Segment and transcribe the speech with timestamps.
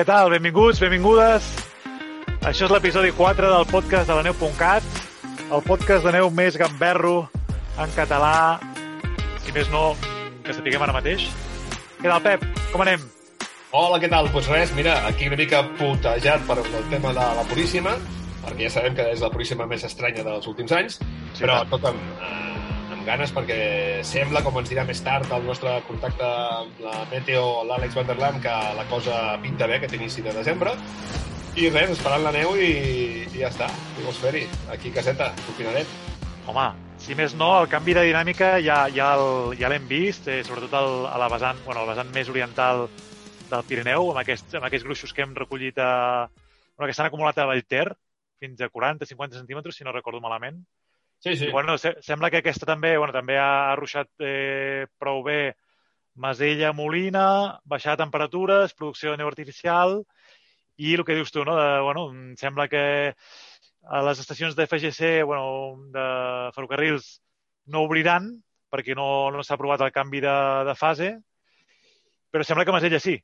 [0.00, 0.30] Què tal?
[0.32, 1.44] Benvinguts, benvingudes.
[2.48, 4.86] Això és l'episodi 4 del podcast de la neu.cat,
[5.52, 7.26] el podcast de neu més gamberro
[7.76, 8.56] en català,
[9.44, 9.82] si més no,
[10.40, 11.26] que sapiguem ara mateix.
[11.98, 12.48] Què tal, Pep?
[12.72, 13.04] Com anem?
[13.76, 14.30] Hola, què tal?
[14.30, 17.92] Doncs pues res, mira, aquí una mica putejat per el tema de la Puríssima,
[18.46, 20.96] perquè ja sabem que és la Puríssima més estranya dels últims anys,
[21.34, 22.39] Sí, però tot amb, eh,
[23.00, 23.58] amb ganes perquè
[24.04, 28.16] sembla, com ens dirà més tard el nostre contacte amb la Meteo, l'Àlex Van der
[28.20, 30.74] Lam, que la cosa pinta bé aquest inici de desembre.
[31.56, 33.70] I res, esperant la neu i, i ja està.
[33.96, 34.42] Què vols fer-hi?
[34.74, 35.88] Aquí, caseta, confinadet.
[36.50, 36.66] Home,
[37.00, 40.76] si més no, el canvi de dinàmica ja, ja el- ja l'hem vist, eh, sobretot
[40.78, 42.84] el, a la vessant, bueno, el vessant més oriental
[43.50, 46.28] del Pirineu, amb aquests, amb aquests gruixos que hem recollit a,
[46.76, 47.88] bueno, que s'han acumulat a Vallter,
[48.40, 50.60] fins a 40-50 centímetres, si no recordo malament.
[51.20, 51.46] Sí, sí.
[51.46, 55.54] I, bueno, se sembla que aquesta també, bueno, també ha ruixat eh, prou bé
[56.20, 60.00] Masella, Molina, baixar temperatures, producció de neu artificial
[60.80, 61.56] i el que dius tu, no?
[61.60, 62.82] De, bueno, em sembla que
[63.84, 66.06] a les estacions de FGC, bueno, de
[66.56, 67.18] ferrocarrils,
[67.66, 68.32] no obriran
[68.70, 70.36] perquè no, no s'ha aprovat el canvi de,
[70.68, 71.10] de fase,
[72.30, 73.16] però sembla que Masella sí.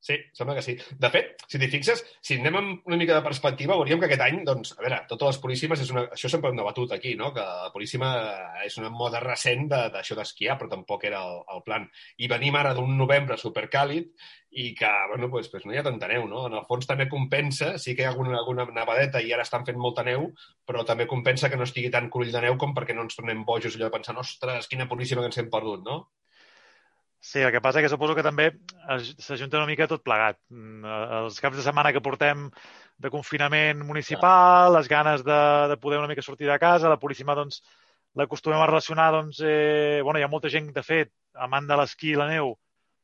[0.00, 0.72] Sí, sembla que sí.
[0.96, 4.22] De fet, si t'hi fixes, si anem amb una mica de perspectiva, veuríem que aquest
[4.24, 6.06] any, doncs, a veure, totes les Puríssimes, és una...
[6.16, 7.28] això sempre hem debatut aquí, no?
[7.36, 8.08] que la Puríssima
[8.64, 11.84] és una moda recent de- d'això d'esquiar, però tampoc era el, el plan.
[12.16, 14.08] I venim ara d'un novembre supercàlid
[14.62, 16.46] i que, bueno, pues, pues no hi ha tanta neu, no?
[16.48, 19.68] En el fons també compensa, sí que hi ha alguna, alguna nevadeta i ara estan
[19.68, 20.30] fent molta neu,
[20.66, 23.44] però també compensa que no estigui tan crull de neu com perquè no ens tornem
[23.44, 26.00] bojos allò de pensar, ostres, quina Puríssima que ens hem perdut, no?
[27.20, 28.46] Sí, el que passa que suposo que també
[29.20, 30.38] s'ajunta una mica tot plegat.
[30.48, 30.84] Mm,
[31.20, 32.46] Els caps de setmana que portem
[33.00, 37.36] de confinament municipal, les ganes de, de poder una mica sortir de casa, la Puríssima,
[37.36, 37.60] doncs,
[38.16, 42.14] l'acostumem a relacionar, doncs, eh, bueno, hi ha molta gent, de fet, amant de l'esquí
[42.14, 42.54] i la neu,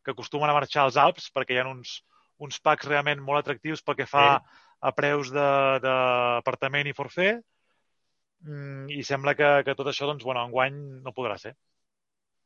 [0.04, 1.98] que acostumen a marxar als Alps, perquè hi ha uns,
[2.38, 4.40] uns packs realment molt atractius pel que fa
[4.80, 7.44] a preus de- d'apartament i forfait,
[8.46, 11.56] Mm, i sembla que, que tot això, doncs, bueno, enguany no podrà ser.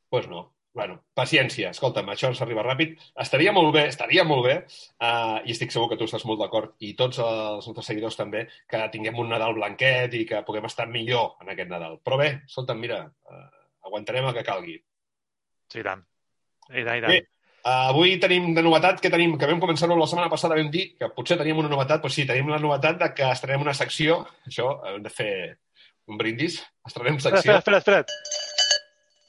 [0.08, 0.52] pues no.
[0.72, 1.72] Bueno, paciència.
[1.74, 2.92] Escolta'm, això s'arriba ràpid.
[3.24, 4.54] Estaria molt bé, estaria molt bé,
[5.02, 8.44] uh, i estic segur que tu estàs molt d'acord, i tots els nostres seguidors també,
[8.70, 11.98] que tinguem un Nadal blanquet i que puguem estar millor en aquest Nadal.
[12.06, 13.50] Però bé, escolta'm, mira, uh,
[13.90, 14.78] aguantarem el que calgui.
[15.70, 16.06] Sí, i tant.
[16.70, 17.12] I tant, i tant.
[17.16, 17.20] Bé,
[17.60, 20.94] Uh, avui tenim de novetat, que tenim, que vam començar-ho la setmana passada, vam dir
[20.96, 24.22] que potser teníem una novetat, doncs sí, tenim la novetat de que estrenem una secció,
[24.48, 25.34] això, hem de fer
[26.08, 26.56] un brindis,
[26.88, 27.58] estrenem secció.
[27.58, 28.40] espera, espera, espera.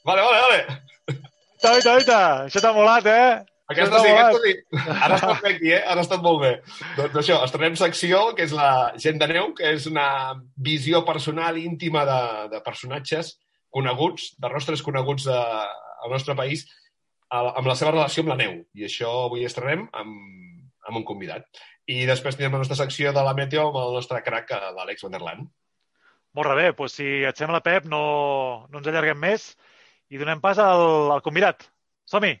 [0.08, 0.81] Vale, vale, vale.
[1.62, 2.18] Oita, oita, oita.
[2.48, 3.44] Això t'ha molat, eh?
[3.72, 4.52] Aquesta sí, aquesta sí.
[4.98, 5.78] Ara ha estat bé aquí, eh?
[5.86, 6.50] Ara ha estat molt bé.
[6.98, 10.06] Doncs això, estrenem secció, que és la Gent de Neu, que és una
[10.56, 12.18] visió personal íntima de,
[12.56, 13.36] de personatges
[13.72, 16.66] coneguts, de rostres coneguts de, al nostre país,
[17.30, 18.58] a- amb la seva relació amb la neu.
[18.76, 21.46] I això avui estrenem amb, amb un convidat.
[21.88, 25.06] I després tindrem la nostra secció de la Meteo amb el nostre crac, eh, l'Àlex
[25.06, 25.46] Van der Laan.
[26.36, 28.02] Molt bé, doncs si et sembla, Pep, no,
[28.68, 29.52] no ens allarguem més
[30.12, 31.64] i donem pas al, al convidat.
[32.04, 32.36] Som-hi!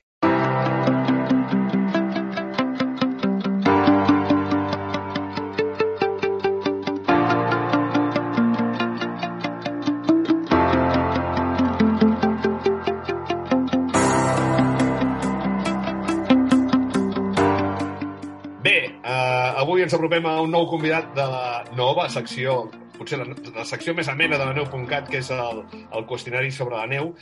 [19.02, 23.64] Eh, avui ens apropem a un nou convidat de la nova secció, potser la, la
[23.68, 27.12] secció més amena de la neu.cat, que és el, el qüestionari sobre la neu,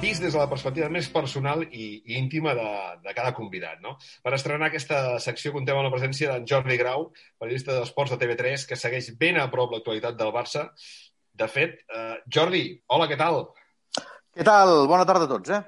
[0.00, 2.68] vist des de la perspectiva més personal i, i íntima de,
[3.04, 3.80] de cada convidat.
[3.84, 3.96] No?
[4.24, 8.66] Per estrenar aquesta secció contem amb la presència d'en Jordi Grau, periodista d'esports de TV3,
[8.68, 10.68] que segueix ben a prop l'actualitat del Barça.
[11.36, 13.42] De fet, eh, Jordi, hola, què tal?
[14.36, 14.86] Què tal?
[14.88, 15.62] Bona tarda a tots, eh?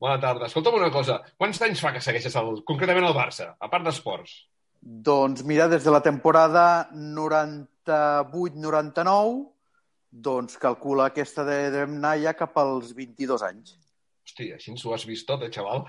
[0.00, 0.48] Bona tarda.
[0.50, 4.34] Escolta'm una cosa, quants anys fa que segueixes el, concretament el Barça, a part d'esports?
[4.86, 9.50] Doncs mira, des de la temporada 98-99,
[10.10, 13.74] doncs calcula aquesta de, anar ja cap als 22 anys.
[14.26, 15.82] Hosti, així ens ho has vist tot, eh, xaval?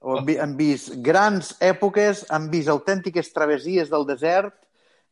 [0.00, 4.54] Hem, vi- hem vist grans èpoques, hem vist autèntiques travessies del desert,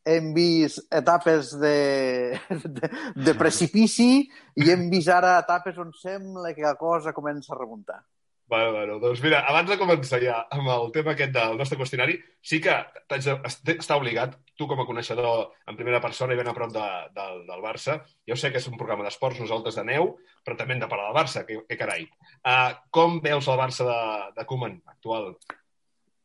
[0.07, 2.89] hem vist etapes de, de,
[3.27, 8.01] de precipici i hem vist ara etapes on sembla que la cosa comença a remuntar.
[8.49, 12.15] Bueno, bueno, doncs mira, abans de començar ja amb el tema aquest del nostre qüestionari,
[12.39, 12.77] sí que
[13.11, 16.85] de- està obligat, tu com a coneixedor en primera persona i ben a prop de,
[17.17, 20.13] del, del Barça, jo sé que és un programa d'esports, nosaltres de neu,
[20.47, 22.07] però també hem de parlar del Barça, que, que carai.
[22.47, 24.01] Uh, com veus el Barça de,
[24.39, 25.33] de Koeman actual?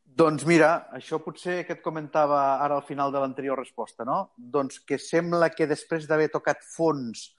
[0.06, 4.28] Doncs mira, això potser que et comentava ara al final de l'anterior resposta, no?
[4.36, 7.32] Doncs que sembla que després d'haver tocat fons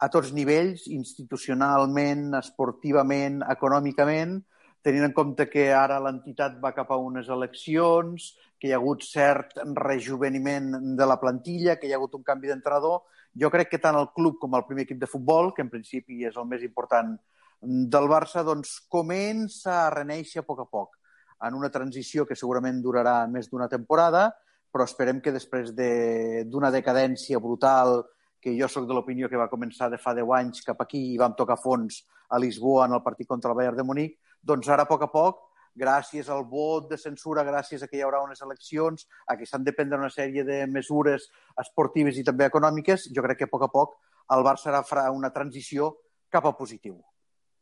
[0.00, 4.38] a tots nivells, institucionalment, esportivament, econòmicament,
[4.82, 8.30] tenint en compte que ara l'entitat va cap a unes eleccions,
[8.60, 12.48] que hi ha hagut cert rejuveniment de la plantilla, que hi ha hagut un canvi
[12.48, 13.02] d'entrenador,
[13.36, 16.24] jo crec que tant el club com el primer equip de futbol, que en principi
[16.24, 17.12] és el més important
[17.60, 20.96] del Barça, doncs comença a reneixer a poc a poc
[21.44, 24.30] en una transició que segurament durarà més d'una temporada,
[24.72, 28.04] però esperem que després de- d'una de, decadència brutal,
[28.40, 31.20] que jo sóc de l'opinió que va començar de fa 10 anys cap aquí i
[31.20, 34.86] vam tocar fons a Lisboa en el partit contra el Bayern de Munic, doncs ara
[34.86, 35.42] a poc a poc,
[35.76, 39.64] gràcies al vot de censura, gràcies a que hi haurà unes eleccions, a que s'han
[39.64, 41.28] de prendre una sèrie de mesures
[41.60, 43.96] esportives i també econòmiques, jo crec que a poc a poc
[44.34, 45.94] el Barça farà una transició
[46.30, 47.00] cap a positiu.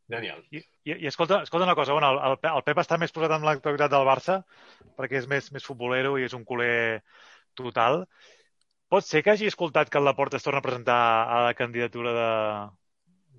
[0.09, 0.41] Genial.
[0.49, 3.45] I, i, i escolta, escolta una cosa, bueno, el, el Pep està més posat en
[3.45, 4.39] l'actualitat del Barça
[4.97, 7.03] perquè és més, més futbolero i és un culer
[7.57, 8.03] total.
[8.89, 10.97] Pot ser que hagi escoltat que el Laporta es torna a presentar
[11.29, 12.69] a la candidatura de-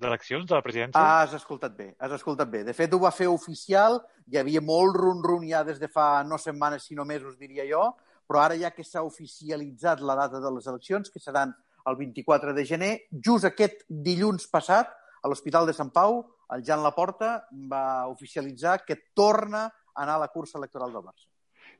[0.01, 1.01] d'eleccions de la presidència?
[1.01, 2.63] Ah, has escoltat bé, has escoltat bé.
[2.65, 4.01] De fet, ho va fer oficial,
[4.31, 7.97] hi havia molt run-run ja des de fa no setmanes, sinó mesos, diria jo,
[8.29, 11.55] però ara ja que s'ha oficialitzat la data de les eleccions, que seran
[11.87, 14.89] el 24 de gener, just aquest dilluns passat,
[15.23, 20.19] a l'Hospital de Sant Pau, el Jan Laporta va oficialitzar que torna a anar a
[20.21, 21.27] la cursa electoral del Barça.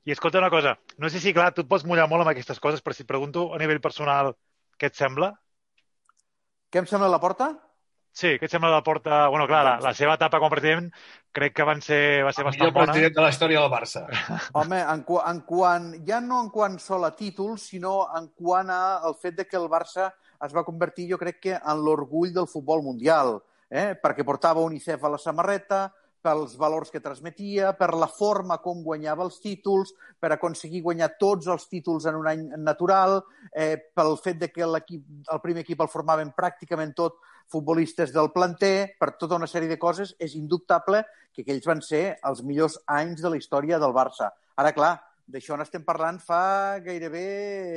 [0.05, 2.61] I escolta una cosa, no sé si, clar, tu et pots mullar molt amb aquestes
[2.61, 4.35] coses, però si et pregunto a nivell personal
[4.81, 5.35] què et sembla?
[6.71, 7.51] Què em sembla Laporta?
[8.11, 9.29] Sí, què et sembla la porta...
[9.31, 10.89] Bueno, clar, la, la seva etapa com a president
[11.37, 12.91] crec que van ser, va ser El bastant millor bona.
[12.91, 14.03] president de la història del Barça.
[14.59, 18.81] Home, en, en quant, ja no en quant sol a títols, sinó en quant a
[19.07, 20.09] el fet de que el Barça
[20.43, 23.37] es va convertir, jo crec que, en l'orgull del futbol mundial,
[23.71, 23.93] eh?
[23.95, 25.85] perquè portava UNICEF a la samarreta,
[26.23, 31.49] pels valors que transmetia, per la forma com guanyava els títols, per aconseguir guanyar tots
[31.53, 33.21] els títols en un any natural,
[33.53, 37.19] eh, pel fet de que l'equip, el primer equip el formaven pràcticament tot
[37.51, 41.03] futbolistes del planter, per tota una sèrie de coses, és indubtable
[41.33, 44.31] que aquells van ser els millors anys de la història del Barça.
[44.61, 44.95] Ara, clar,
[45.31, 47.27] d'això n'estem parlant fa gairebé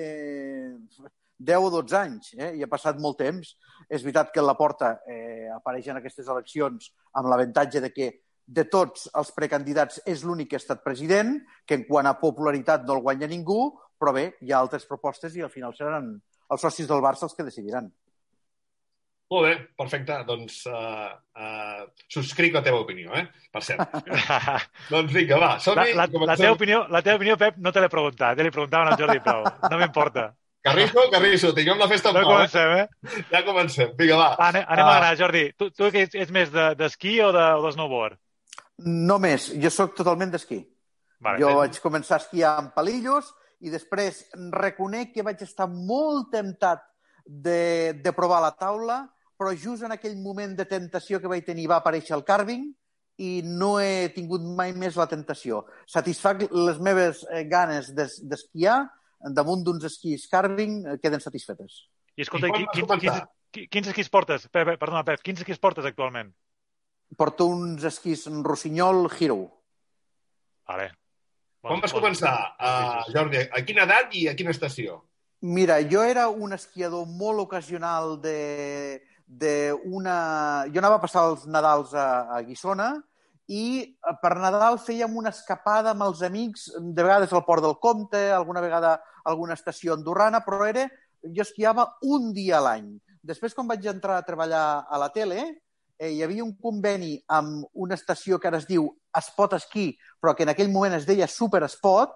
[0.03, 1.11] eh,
[1.43, 2.51] 10 o 12 anys, eh?
[2.57, 3.55] i ha passat molt temps.
[3.89, 8.09] És veritat que la porta eh, apareix en aquestes eleccions amb l'avantatge de que
[8.45, 12.83] de tots els precandidats és l'únic que ha estat president, que en quant a popularitat
[12.85, 16.09] no el guanya ningú, però bé, hi ha altres propostes i al final seran
[16.51, 17.87] els socis del Barça els que decidiran.
[19.33, 20.17] Molt bé, perfecte.
[20.27, 21.07] Doncs uh,
[21.39, 23.23] uh, subscric la teva opinió, eh?
[23.51, 23.95] Per cert.
[24.93, 25.93] doncs vinga, va, La, som-hi.
[25.97, 28.45] la, la, teva opinió, la teva opinió, Pep, no te l'he preguntat, eh?
[28.45, 29.47] li preguntaven al Jordi Prou.
[29.71, 30.27] No m'importa.
[30.63, 32.35] Carrizo, Carrizo, tinguem la festa en No pau, eh?
[32.35, 33.23] comencem, eh?
[33.31, 33.89] Ja comencem.
[33.97, 34.27] Vinga, va.
[34.39, 34.91] Va, anem, anem Ah.
[34.93, 35.45] a anar, Jordi.
[35.57, 38.19] Tu, tu que ets, ets més de- d'esquí de, o de, o de snowboard?
[38.81, 40.63] No més, jo sóc totalment d'esquí.
[41.23, 41.55] Vale, jo bé.
[41.61, 43.29] vaig començar a esquiar amb palillos
[43.63, 46.81] i després reconec que vaig estar molt temptat
[47.23, 49.05] de, de provar la taula,
[49.39, 52.65] però just en aquell moment de tentació que vaig tenir va aparèixer el carving
[53.23, 55.63] i no he tingut mai més la tentació.
[55.87, 58.81] Satisfac les meves eh, ganes d'es- d'esquiar
[59.31, 61.85] damunt d'uns esquís carving eh, queden satisfetes.
[62.17, 63.21] I escolta, I quins, quins,
[63.53, 64.49] quins, quins esquís portes?
[64.51, 66.33] Pep, perdona, Pep, quins esquís portes actualment?
[67.17, 69.39] Porto uns esquís Rossinyol Hero.
[70.67, 70.91] Vale.
[71.61, 73.11] Quan Bons- vas bons- començar, uh.
[73.13, 73.39] Jordi?
[73.51, 75.01] A quina edat i a quina estació?
[75.43, 80.65] Mira, jo era un esquiador molt ocasional de, de una...
[80.71, 82.93] Jo anava a passar els Nadals a, a Guissona
[83.51, 87.75] i eh, per Nadal fèiem una escapada amb els amics, de vegades al Port del
[87.83, 90.87] Comte, alguna vegada a alguna estació andorrana, però era...
[91.23, 92.89] Jo esquiava un dia a l'any.
[93.23, 95.45] Després, quan vaig entrar a treballar a la tele,
[96.03, 100.33] eh, hi havia un conveni amb una estació que ara es diu Espot Esquí, però
[100.35, 102.11] que en aquell moment es deia Super Espot,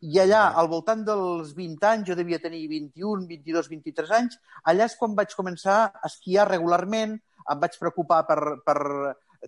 [0.00, 4.38] i allà, al voltant dels 20 anys, jo devia tenir 21, 22, 23 anys,
[4.72, 7.18] allà és quan vaig començar a esquiar regularment,
[7.50, 8.78] em vaig preocupar per, per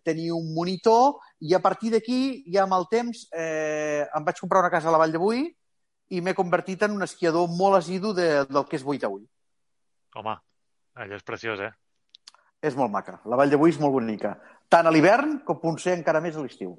[0.04, 2.20] tenir un monitor, i a partir d'aquí,
[2.52, 5.44] ja amb el temps, eh, em vaig comprar una casa a la Vall de Boí
[6.12, 9.28] i m'he convertit en un esquiador molt assidu de, del que és 8 a 8.
[10.20, 10.36] Home,
[11.00, 11.72] allò és preciós, eh?
[12.62, 13.18] És molt maca.
[13.26, 14.36] La Vall de Boí és molt bonica.
[14.70, 16.76] Tant a l'hivern com potser encara més a l'estiu.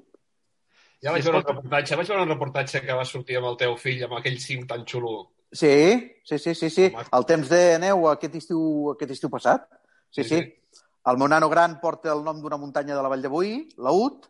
[1.04, 3.76] Ja vaig veure un reportatge, vaig veure un reportatge que va sortir amb el teu
[3.76, 5.14] fill, amb aquell cim tan xulo.
[5.52, 5.74] Sí,
[6.24, 6.86] sí, sí, sí, sí.
[6.88, 8.62] El temps de neu aquest estiu,
[8.94, 9.68] aquest estiu passat.
[10.10, 10.40] Sí, sí.
[10.40, 10.80] sí.
[11.04, 13.92] El meu nano gran porta el nom d'una muntanya de la Vall de Boí, la
[13.92, 14.24] UT,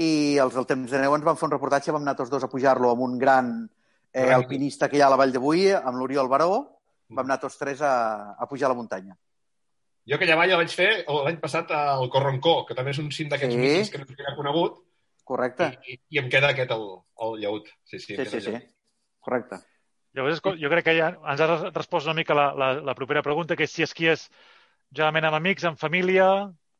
[0.00, 0.08] i
[0.40, 2.48] els del temps de neu ens van fer un reportatge, vam anar tots dos a
[2.52, 3.52] pujar-lo amb un gran
[4.12, 6.50] eh, alpinista que hi ha a la Vall de Boí, amb l'Oriol Baró,
[7.12, 9.16] vam anar tots tres a, a pujar a la muntanya.
[10.06, 13.30] Jo aquella vall la vaig fer l'any passat al Corroncó, que també és un cim
[13.30, 13.62] d'aquests sí.
[13.62, 14.82] mítics que no s'havia conegut.
[15.26, 15.72] Correcte.
[15.90, 16.84] I, I em queda aquest, el,
[17.26, 17.72] el llaut.
[17.90, 18.60] Sí, sí, sí, sí, sí.
[19.26, 19.58] Correcte.
[20.16, 23.56] Llavors, jo crec que ja ens has respost una mica la, la, la propera pregunta,
[23.58, 24.28] que és si esquies
[24.94, 26.28] generalment amb amics, amb família,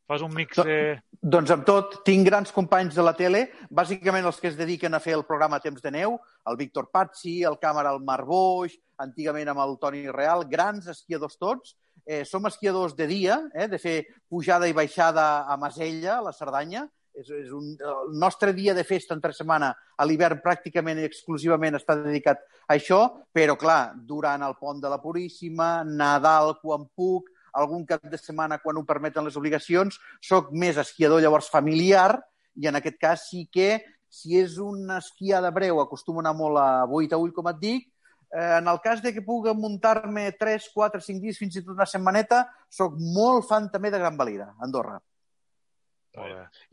[0.07, 0.57] fas un mix...
[0.63, 0.95] Eh...
[1.21, 5.01] Doncs amb tot, tinc grans companys de la tele, bàsicament els que es dediquen a
[5.03, 6.15] fer el programa Temps de Neu,
[6.47, 11.35] el Víctor Pazzi, el càmera el Mar Boix, antigament amb el Toni Real, grans esquiadors
[11.37, 11.75] tots,
[12.07, 13.97] eh, som esquiadors de dia, eh, de fer
[14.29, 16.87] pujada i baixada a Masella, a la Cerdanya.
[17.17, 21.95] És, és un, el nostre dia de festa entre setmana a l'hivern pràcticament exclusivament està
[21.97, 22.99] dedicat a això,
[23.33, 28.59] però clar, durant el pont de la Puríssima, Nadal quan puc, algun cap de setmana
[28.61, 32.19] quan ho permeten les obligacions, sóc més esquiador llavors familiar
[32.55, 36.61] i en aquest cas sí que si és una esquiada breu acostumo a anar molt
[36.61, 37.89] a 8 a ull, com et dic,
[38.33, 41.75] Eh, en el cas de que pugui muntar-me 3, 4, 5 dies, fins i tot
[41.77, 44.97] una setmaneta, sóc molt fan també de Gran Valira, Andorra.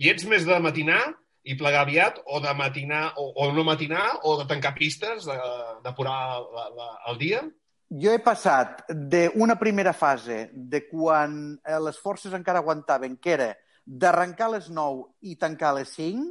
[0.01, 1.03] I ets més de matinar
[1.45, 5.29] i plegar aviat, o de matinar o, o no matinar, o de tancar pistes,
[5.85, 6.17] d'apurar
[7.11, 7.43] el dia?
[7.93, 13.51] Jo he passat d'una primera fase de quan eh, les forces encara aguantaven, que era
[13.85, 16.25] d'arrencar a les 9 i tancar a les 5,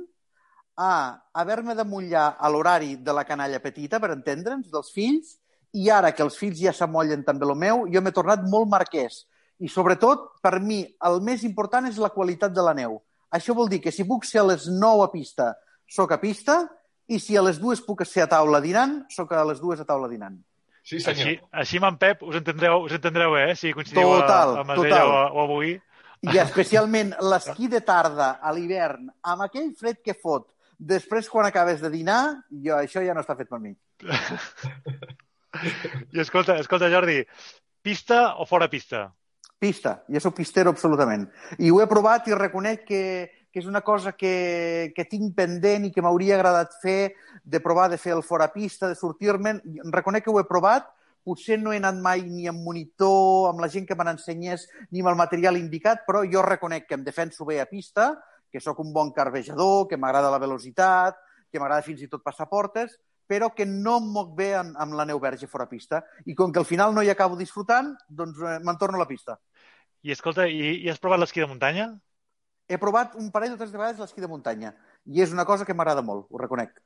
[0.78, 5.38] a haver-me de mullar a l'horari de la canalla petita, per entendre'ns, dels fills,
[5.74, 9.24] i ara que els fills ja s'amollen també el meu, jo m'he tornat molt marquès.
[9.60, 13.00] I sobretot, per mi, el més important és la qualitat de la neu.
[13.34, 15.54] Això vol dir que si puc ser a les 9 a pista,
[15.90, 16.64] sóc a pista,
[17.08, 19.86] i si a les dues puc ser a taula dinant, sóc a les dues a
[19.86, 20.38] taula dinant.
[20.84, 21.16] Sí, senyor.
[21.16, 23.54] Així, així amb en Pep us entendreu, us entendreu eh?
[23.56, 25.78] Si coincidiu total, a, a Masella o, o avui.
[26.24, 30.53] I especialment l'esquí de tarda a l'hivern, amb aquell fred que fot,
[30.84, 32.22] Després, quan acabes de dinar,
[32.52, 33.72] jo, això ja no està fet per mi.
[36.14, 37.22] I escolta, escolta, Jordi,
[37.84, 39.06] pista o fora pista?
[39.64, 40.02] Pista.
[40.12, 41.30] Jo sóc pistero absolutament.
[41.60, 43.04] I ho he provat i reconec que,
[43.48, 47.14] que és una cosa que, que tinc pendent i que m'hauria agradat fer,
[47.44, 49.62] de provar de fer el fora pista, de sortir-me'n.
[49.94, 50.90] Reconec que ho he provat,
[51.24, 55.00] potser no he anat mai ni amb monitor, amb la gent que me n'ensenyés, ni
[55.00, 58.12] amb el material indicat, però jo reconec que em defenso bé a pista,
[58.54, 61.18] que sóc un bon carvejador, que m'agrada la velocitat,
[61.50, 62.96] que m'agrada fins i tot passar portes,
[63.28, 66.04] però que no em moc bé amb, amb la neu verge fora pista.
[66.30, 69.10] I com que al final no hi acabo disfrutant, doncs eh, me'n torno a la
[69.10, 69.40] pista.
[70.04, 71.90] I escolta, i, i has provat l'esquí de muntanya?
[72.70, 74.74] He provat un parell o tres vegades l'esquí de muntanya
[75.06, 76.78] i és una cosa que m'agrada molt, ho reconec.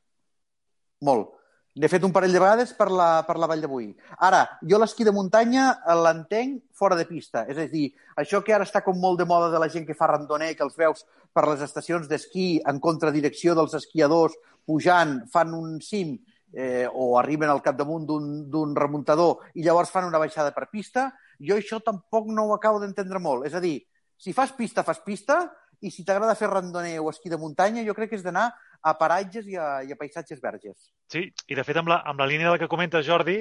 [1.05, 1.35] Molt.
[1.77, 3.91] N'he fet un parell de vegades per la, per la Vall Boí.
[4.25, 5.67] Ara, jo l'esquí de muntanya
[6.01, 7.43] l'entenc fora de pista.
[7.45, 9.97] És a dir, això que ara està com molt de moda de la gent que
[9.97, 11.05] fa randoner, que els veus
[11.37, 14.33] per les estacions d'esquí en contradirecció dels esquiadors
[14.65, 16.15] pujant, fan un cim
[16.53, 21.59] eh, o arriben al capdamunt d'un remuntador i llavors fan una baixada per pista, jo
[21.59, 23.45] això tampoc no ho acabo d'entendre molt.
[23.45, 23.77] És a dir,
[24.17, 25.43] si fas pista, fas pista,
[25.85, 28.49] i si t'agrada fer randoner o esquí de muntanya, jo crec que és d'anar
[28.81, 30.91] a paratges i a, i a paisatges verges.
[31.11, 33.39] Sí, i de fet amb la, amb la línia del que comenta Jordi,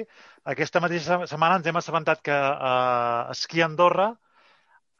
[0.53, 4.11] aquesta mateixa setmana ens hem assabentat que eh, Esquí Andorra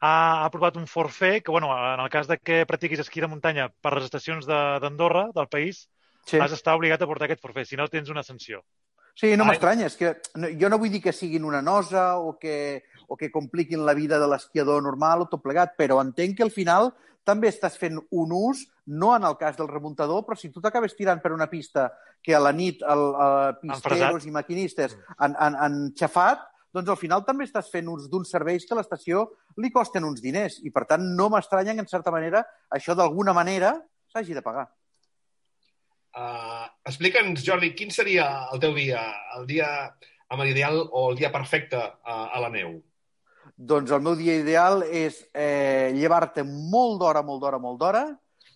[0.00, 3.68] ha, aprovat un forfè que, bueno, en el cas de que practiquis esquí de muntanya
[3.82, 5.88] per les estacions d'Andorra, de, del país,
[6.24, 6.38] sí.
[6.38, 8.62] has d'estar obligat a portar aquest forfè, si no tens una sanció.
[9.18, 10.12] Sí, no m'estranya, és que
[10.60, 14.20] jo no vull dir que siguin una nosa o que, o que compliquin la vida
[14.22, 16.92] de l'esquiador normal o tot plegat, però entenc que al final
[17.28, 20.96] també estàs fent un ús, no en el cas del remuntador, però si tu t'acabes
[20.96, 21.90] tirant per una pista
[22.24, 27.00] que a la nit el, el pisteros i maquinistes han, han, han xafat, doncs al
[27.00, 29.24] final també estàs fent uns d'uns serveis que a l'estació
[29.60, 32.44] li costen uns diners i, per tant, no m'estranya que, en certa manera,
[32.74, 33.74] això d'alguna manera
[34.12, 34.68] s'hagi de pagar.
[36.18, 39.02] Uh, Explica'ns, Jordi, quin seria el teu dia,
[39.38, 39.68] el dia
[40.28, 42.78] amb l'ideal o el dia perfecte a, a la neu?
[43.58, 48.04] Doncs el meu dia ideal és eh, llevar-te molt d'hora, molt d'hora, molt d'hora,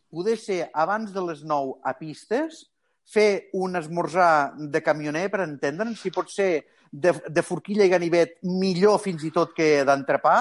[0.06, 2.68] poder ser abans de les 9 a pistes,
[3.02, 6.52] fer un esmorzar de camioner, per entendre'n, si pot ser
[6.92, 10.36] de, de forquilla i ganivet, millor fins i tot que d'entrepà,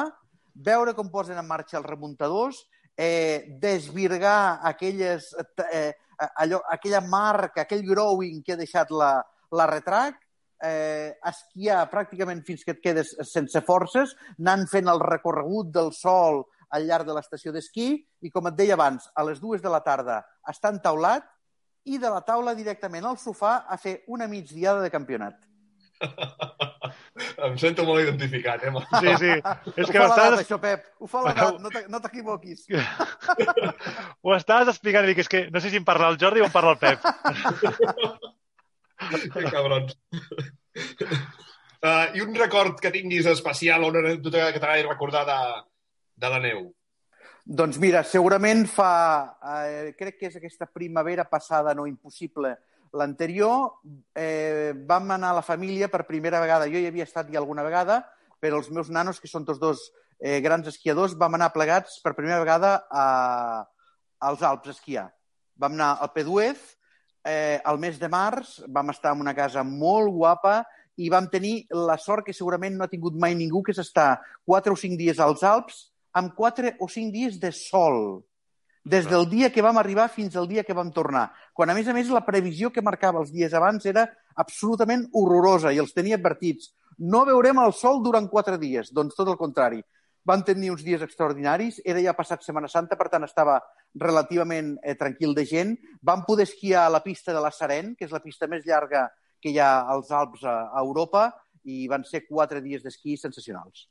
[0.53, 2.61] veure com posen en marxa els remuntadors,
[2.93, 5.31] eh, desvirgar aquelles,
[5.71, 5.89] eh,
[6.37, 9.15] allò, aquella marca, aquell growing que ha deixat la,
[9.57, 10.21] la retrac,
[10.63, 16.43] eh, esquiar pràcticament fins que et quedes sense forces, anant fent el recorregut del sol
[16.71, 17.89] al llarg de l'estació d'esquí
[18.21, 21.25] i, com et deia abans, a les dues de la tarda està entaulat
[21.85, 25.35] i de la taula directament al sofà a fer una migdiada de campionat.
[27.45, 28.71] em sento molt identificat, eh?
[29.01, 29.31] Sí, sí.
[29.75, 30.87] És Ho que fa ho l'edat, estaves, això, Pep.
[30.99, 32.65] Ho fa l'edat, no te- no t'equivoquis.
[34.23, 36.47] ho estaves explicant i dic, és que no sé si em parla el Jordi o
[36.49, 36.99] em parla el Pep.
[39.09, 39.95] Que cabrons.
[41.81, 45.39] Uh, I un record que tinguis especial o una anècdota que t'agradi recordar de,
[46.21, 46.67] de la neu?
[47.41, 48.91] Doncs mira, segurament fa...
[49.41, 52.53] Eh, crec que és aquesta primavera passada, no impossible,
[52.93, 53.81] l'anterior,
[54.13, 56.69] eh, vam anar a la família per primera vegada.
[56.69, 58.03] Jo hi havia estat ja alguna vegada,
[58.39, 59.87] però els meus nanos, que són tots dos
[60.19, 63.65] eh, grans esquiadors, vam anar plegats per primera vegada a,
[64.21, 65.07] als Alps a esquiar.
[65.57, 66.61] Vam anar al Peduez,
[67.25, 70.61] eh, al mes de març, vam estar en una casa molt guapa
[70.97, 74.19] i vam tenir la sort que segurament no ha tingut mai ningú, que és estar
[74.45, 78.21] quatre o cinc dies als Alps amb quatre o cinc dies de sol.
[78.83, 81.29] Des del dia que vam arribar fins al dia que vam tornar.
[81.53, 85.71] Quan, a més a més, la previsió que marcava els dies abans era absolutament horrorosa
[85.71, 86.73] i els tenia advertits.
[86.97, 88.89] No veurem el sol durant quatre dies.
[88.91, 89.83] Doncs tot el contrari.
[90.25, 93.59] Van tenir uns dies extraordinaris, era ja passat Setmana Santa, per tant estava
[93.99, 95.75] relativament eh, tranquil de gent.
[96.01, 99.09] Vam poder esquiar a la pista de la Saren, que és la pista més llarga
[99.41, 101.29] que hi ha als Alps a, a Europa,
[101.65, 103.87] i van ser quatre dies d'esquí sensacionals.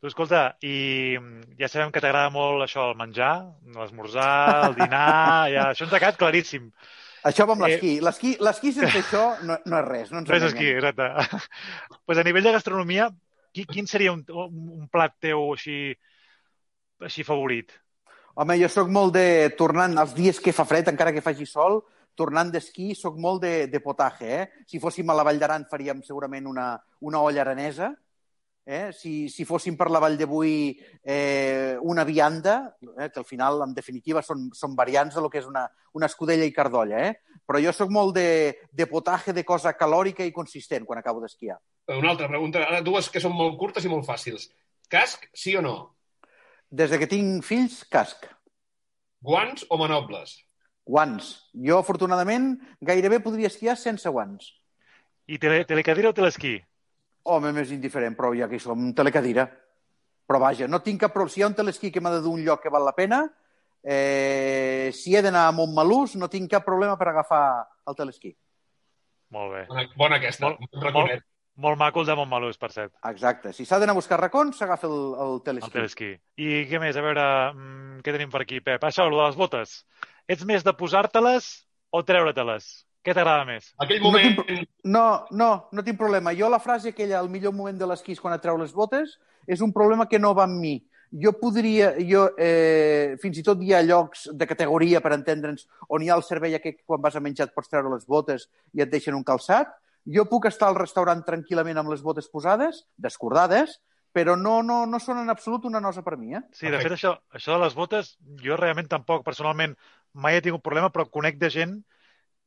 [0.00, 1.18] Tu, escolta, i
[1.60, 3.34] ja sabem que t'agrada molt això, el menjar,
[3.76, 5.66] l'esmorzar, el dinar, ja...
[5.74, 6.70] això ens ha quedat claríssim.
[7.28, 7.90] Això va amb Eh, l'esquí.
[8.00, 10.12] L'esquí l'esquí sense això no, no és res.
[10.14, 10.54] No ens Res enganyem.
[10.54, 11.50] esquí, exacte.
[12.06, 13.10] pues a nivell de gastronomia,
[13.52, 15.76] qui, quin seria un, un plat teu així,
[17.04, 17.76] així favorit?
[18.34, 19.50] Home, jo sóc molt de...
[19.58, 21.80] Tornant els dies que fa fred, encara que faci sol,
[22.18, 24.44] tornant d'esquí, sóc molt de, de potatge, eh?
[24.68, 26.74] Si fóssim a la Vall d'Aran faríem segurament una,
[27.06, 27.90] una olla aranesa.
[28.70, 28.92] Eh?
[28.94, 33.08] Si, si fóssim per la Vall de Boí eh, una vianda, eh?
[33.10, 35.64] que al final, en definitiva, són, són variants de lo que és una,
[35.96, 37.00] una escudella i cardolla.
[37.08, 37.40] Eh?
[37.48, 38.28] Però jo sóc molt de,
[38.70, 41.58] de potatge, de cosa calòrica i consistent quan acabo d'esquiar.
[41.96, 44.52] Una altra pregunta, ara dues que són molt curtes i molt fàcils.
[44.92, 45.74] Casc, sí o no?
[46.70, 48.26] Des de que tinc fills, casc.
[49.20, 50.36] Guants o manobles?
[50.86, 51.32] Guants.
[51.54, 54.52] Jo, afortunadament, gairebé podria esquiar sense guants.
[55.26, 56.56] I tele, telecadira o telesquí?
[57.30, 59.44] Home, més indiferent, però ja que hi som, telecadira.
[60.30, 61.34] Però vaja, no tinc cap problema.
[61.34, 63.24] Si hi ha un telesquí que m'ha de dur un lloc que val la pena,
[63.82, 67.42] eh, si he d'anar a Montmelús, no tinc cap problema per agafar
[67.86, 68.30] el telesquí.
[69.30, 69.64] Molt bé.
[69.66, 71.22] Bona, bona aquesta, Molt- molt,
[71.60, 73.52] molt, maco el de Montmelús, per cert, Exacte.
[73.52, 75.70] Si s'ha d'anar a buscar racons, s'agafa el, el el telesquí.
[75.76, 76.10] telesquí.
[76.40, 76.96] I què més?
[76.96, 78.82] A veure, mm, què tenim per aquí, Pep?
[78.88, 79.74] Això, el de les botes.
[80.28, 81.50] Ets més de posar-te-les
[81.90, 82.70] o treure-te-les?
[83.02, 83.70] Què t'agrada més?
[83.80, 84.42] Aquell No moment...
[84.46, 86.34] tinc No, no, no tinc problema.
[86.36, 89.18] Jo la frase aquella, el millor moment de l'esquí és quan et treu les botes,
[89.48, 90.74] és un problema que no va amb mi.
[91.10, 96.04] Jo podria, jo, eh, fins i tot hi ha llocs de categoria, per entendre'ns, on
[96.04, 98.44] hi ha el servei aquest que quan vas a menjar et pots treure les botes
[98.76, 99.72] i et deixen un calçat.
[100.08, 103.78] Jo puc estar al restaurant tranquil·lament amb les botes posades, descordades,
[104.12, 106.42] però no, no, no són en absolut una nosa per mi, eh?
[106.56, 109.76] Sí, de fet, això, això de les botes, jo realment tampoc, personalment,
[110.12, 111.76] mai he tingut problema, però conec de gent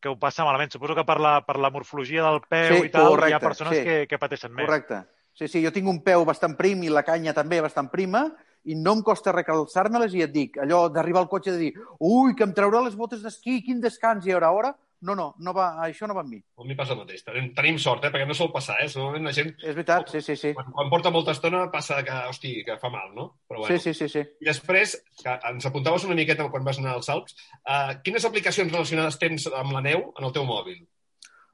[0.03, 0.73] que ho passa malament.
[0.73, 3.43] Suposo que per la, per la morfologia del peu Sí, i tal, hi correcte, ha
[3.45, 3.83] persones sí.
[3.87, 4.67] que, que pateixen més.
[4.67, 4.99] Correcte.
[5.33, 8.27] Sí, sí, jo tinc un peu bastant prim i la canya també bastant prima
[8.69, 12.35] i no em costa recalçar-me-les i et dic, allò d'arribar al cotxe de dir ui,
[12.35, 14.73] que em traurà les botes d'esquí, quin descans hi haurà ara?
[15.03, 16.37] No, no, no va, això no va amb mi.
[16.39, 17.25] A mi passa el mateix.
[17.27, 18.11] Tenim, tenim sort, eh?
[18.13, 18.77] perquè no sol passar.
[18.79, 18.87] Eh?
[18.95, 20.53] Normalment la gent, És veritat, sí, sí, sí.
[20.55, 23.25] quan, quan porta molta estona, passa que, hosti, que fa mal, no?
[23.49, 24.23] Però Sí, sí, sí, sí.
[24.39, 27.35] I després, que ens apuntaves una miqueta quan vas anar als Alps,
[27.67, 30.79] uh, quines aplicacions relacionades tens amb la neu en el teu mòbil?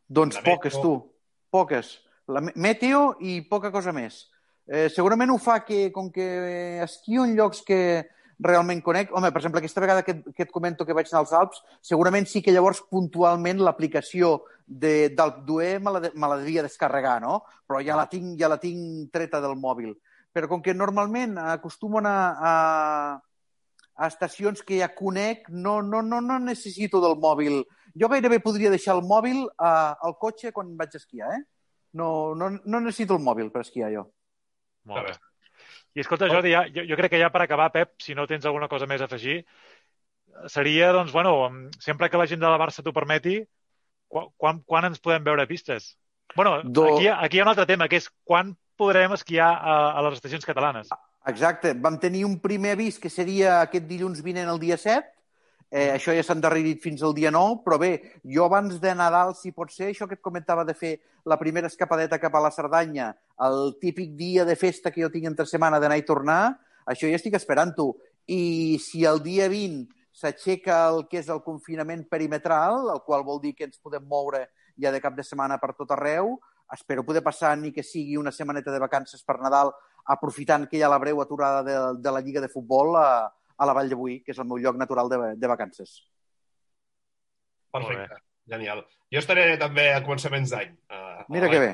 [0.08, 0.82] Doncs La poques, meteo.
[0.82, 1.16] tu.
[1.50, 1.96] Poques.
[2.30, 4.28] La me- meteo i poca cosa més.
[4.70, 6.30] Eh, segurament ho fa que, com que
[6.86, 7.80] esquio en llocs que
[8.40, 9.10] realment conec...
[9.16, 11.62] Home, per exemple, aquesta vegada que, et- que et comento que vaig anar als Alps,
[11.82, 16.64] segurament sí que llavors puntualment l'aplicació de, del Duer me la, de- me la devia
[16.64, 17.42] descarregar, no?
[17.68, 19.96] Però ja la tinc, ja la tinc treta del mòbil.
[20.32, 22.54] Però com que normalment acostumo a anar a,
[24.00, 27.64] a estacions que ja conec, no, no, no, no necessito del mòbil.
[28.00, 31.44] Jo gairebé podria deixar el mòbil a, al cotxe quan vaig a esquiar, eh?
[31.98, 34.06] No, no, no necessito el mòbil per esquiar, jo.
[34.86, 35.16] Molt bé.
[35.98, 38.46] I escolta, Jordi, ja, jo, jo crec que ja per acabar, Pep, si no tens
[38.46, 39.42] alguna cosa més a afegir,
[40.48, 41.34] seria, doncs, bueno,
[41.80, 43.40] sempre que la gent de la Barça t'ho permeti,
[44.10, 45.96] quan, quan, ens podem veure a pistes?
[46.36, 49.78] Bueno, Do- aquí, aquí hi ha un altre tema, que és quan podrem esquiar a,
[49.98, 50.92] a les estacions catalanes.
[51.28, 51.74] Exacte.
[51.76, 55.19] Vam tenir un primer avís que seria aquest dilluns vinent, el dia 7.
[55.70, 57.92] Eh, això ja s'ha endarrerit fins al dia 9, però bé,
[58.26, 60.96] jo abans de Nadal, si pot ser, això que et comentava de fer
[61.30, 63.12] la primera escapadeta cap a la Cerdanya,
[63.46, 66.58] el típic dia de festa que jo tinc entre setmana d'anar i tornar,
[66.90, 67.92] això ja estic esperant-ho.
[68.26, 73.38] I si el dia 20 s'aixeca el que és el confinament perimetral, el qual vol
[73.44, 74.48] dir que ens podem moure
[74.82, 76.40] ja de cap de setmana per tot arreu,
[76.74, 79.70] espero poder passar ni que sigui una setmaneta de vacances per Nadal,
[80.10, 83.30] aprofitant que hi ha la breu aturada de, de la Lliga de Futbol a,
[83.60, 86.00] a la Vall de Boí, que és el meu lloc natural de, de vacances.
[87.76, 88.82] Perfecte, genial.
[89.14, 90.74] Jo estaré també a començaments d'any.
[90.90, 91.70] Uh, Mira que bé.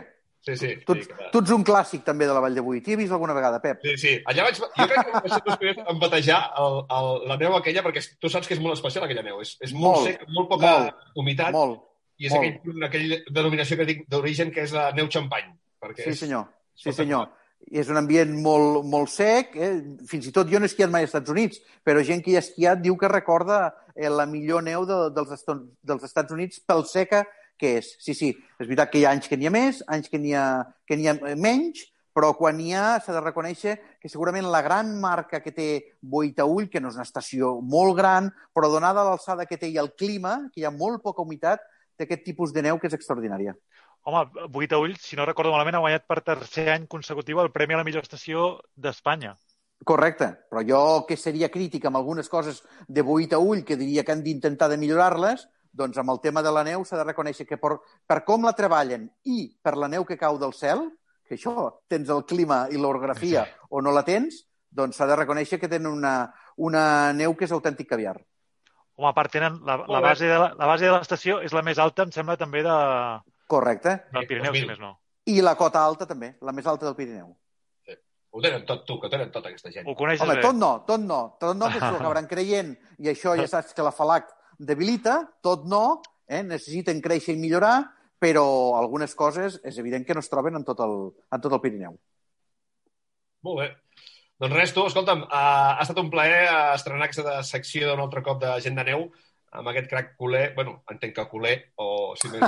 [0.45, 0.71] Sí, sí.
[0.86, 2.82] Tu, sí tu ets un clàssic també de la Vall de Boí.
[2.86, 3.80] T'hi he vist alguna vegada, Pep?
[3.86, 4.12] Sí, sí.
[4.30, 4.60] Allà vaig...
[4.62, 8.50] Jo crec que vaig ser en batejar el, el, la neu aquella, perquè tu saps
[8.50, 9.39] que és molt especial aquella neu.
[9.41, 11.56] És, és molt, molt sec, molt poca molt, humitat.
[11.56, 11.82] Molt,
[12.21, 12.45] I és molt.
[12.45, 15.50] aquell, aquella denominació que dic d'origen que és la neu xampany.
[15.82, 16.21] Perquè Sí, és...
[16.28, 16.45] senyor.
[16.78, 17.32] Sí, senyor.
[17.32, 19.56] I és un ambient molt, molt sec.
[19.56, 19.72] Eh?
[20.10, 22.38] Fins i tot jo no he esquiat mai als Estats Units, però gent que hi
[22.38, 26.86] ha esquiat diu que recorda eh, la millor neu de, dels, dels Estats Units pel
[26.89, 27.26] seca
[27.58, 27.91] que és.
[28.04, 30.34] Sí, sí, és veritat que hi ha anys que n'hi ha més, anys que n'hi
[30.36, 30.48] ha,
[30.88, 34.94] que ha eh, menys, però quan n'hi ha s'ha de reconèixer que segurament la gran
[35.02, 39.60] marca que té Boitaull, que no és una estació molt gran, però donada l'alçada que
[39.60, 41.63] té i el clima, que hi ha molt poca humitat,
[41.96, 43.56] té aquest tipus de neu que és extraordinària.
[44.06, 47.80] Home, Boitaüll, si no recordo malament, ha guanyat per tercer any consecutiu el Premi a
[47.80, 49.32] la millor estació d'Espanya.
[49.84, 54.22] Correcte, però jo que seria crític amb algunes coses de Boitaull, que diria que han
[54.24, 57.74] d'intentar de millorar-les, doncs amb el tema de la neu s'ha de reconèixer que per,
[58.06, 60.86] per com la treballen i per la neu que cau del cel,
[61.26, 65.60] que això tens el clima i l'orografia o no la tens, doncs s'ha de reconèixer
[65.60, 66.15] que tenen una,
[66.62, 68.20] una neu que és autèntic caviar.
[68.96, 71.65] Home, a part, tenen la, la, base de la, la base de l'estació és la
[71.65, 72.76] més alta, em sembla, també de,
[73.47, 73.95] Correcte.
[74.13, 74.95] del Pirineu, si més no.
[75.25, 77.34] I la cota alta també, la més alta del Pirineu.
[78.36, 79.86] Ho tenen tot, tu, que tenen tot, aquesta gent.
[79.88, 80.41] Ho coneixes Home, bé.
[80.43, 83.86] tot no, tot no, tot no, que s'ho acabaran creient, i això ja saps que
[83.86, 84.27] la FALAC
[84.60, 86.41] debilita, tot no, eh?
[86.43, 87.77] necessiten créixer i millorar,
[88.19, 90.97] però algunes coses és evident que no es troben en tot el,
[91.31, 91.95] en tot el Pirineu.
[93.45, 93.69] Molt bé.
[94.41, 96.41] Doncs res, tu, escolta'm, uh, ha estat un plaer
[96.73, 99.08] estrenar aquesta secció d'un altre cop de Gent de Neu
[99.60, 102.41] amb aquest crac culer, bueno, entenc que culer, o si més...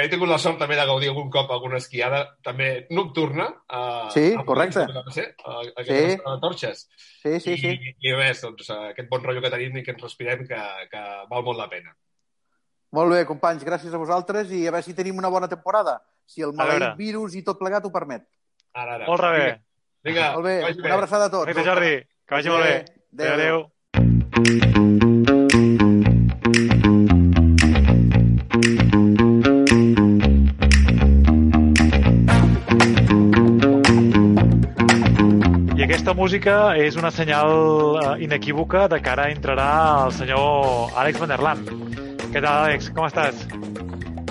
[0.00, 3.48] he tingut la sort també de gaudir algun cop alguna esquiada, també nocturna.
[3.66, 4.84] Uh, Sí, a correcte.
[5.14, 5.72] Ser, uh, Sí.
[5.82, 6.84] aquesta de torxes.
[7.22, 7.72] Sí, sí, sí.
[7.74, 10.60] I, I res, doncs, uh, aquest bon rotllo que tenim i que ens respirem que,
[10.92, 11.94] que val molt la pena.
[12.96, 16.00] Molt bé, companys, gràcies a vosaltres i a veure si tenim una bona temporada.
[16.26, 18.24] Si el maleït virus i tot plegat ho permet.
[18.74, 19.06] Ara, ara.
[19.06, 19.50] Molt bé.
[20.06, 21.46] Vinga, Molt bé, una abraçada a tots.
[21.46, 21.92] Perfecte, Jordi.
[22.26, 22.74] Que vagi molt bé.
[23.12, 23.34] Adéu.
[23.34, 23.62] Adéu.
[36.00, 37.50] Aquesta música és una senyal
[38.00, 39.66] eh, inequívoca de que ara entrarà
[40.06, 41.60] el senyor Àlex Van der Lam.
[42.32, 42.88] Què tal, Àlex?
[42.96, 43.44] Com estàs?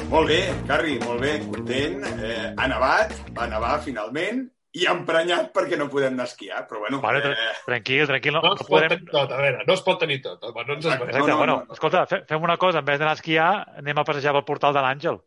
[0.09, 2.01] Molt bé, Carri, molt bé, content.
[2.09, 4.41] Eh, ha nevat, va nevar finalment,
[4.77, 6.67] i emprenyat perquè no podem anar a esquiar.
[6.69, 8.33] Però bueno, tra eh, tranquil, tranquil.
[8.37, 8.89] No, No no podrem...
[8.97, 10.43] tenir tot, a veure, no es pot tenir tot.
[10.43, 11.17] Home, no ens Exacte.
[11.17, 11.73] No, no, bueno, no, no.
[11.73, 13.49] escolta, fe- fem una cosa, en vez d'anar a esquiar,
[13.81, 15.17] anem a passejar pel portal de l'Àngel.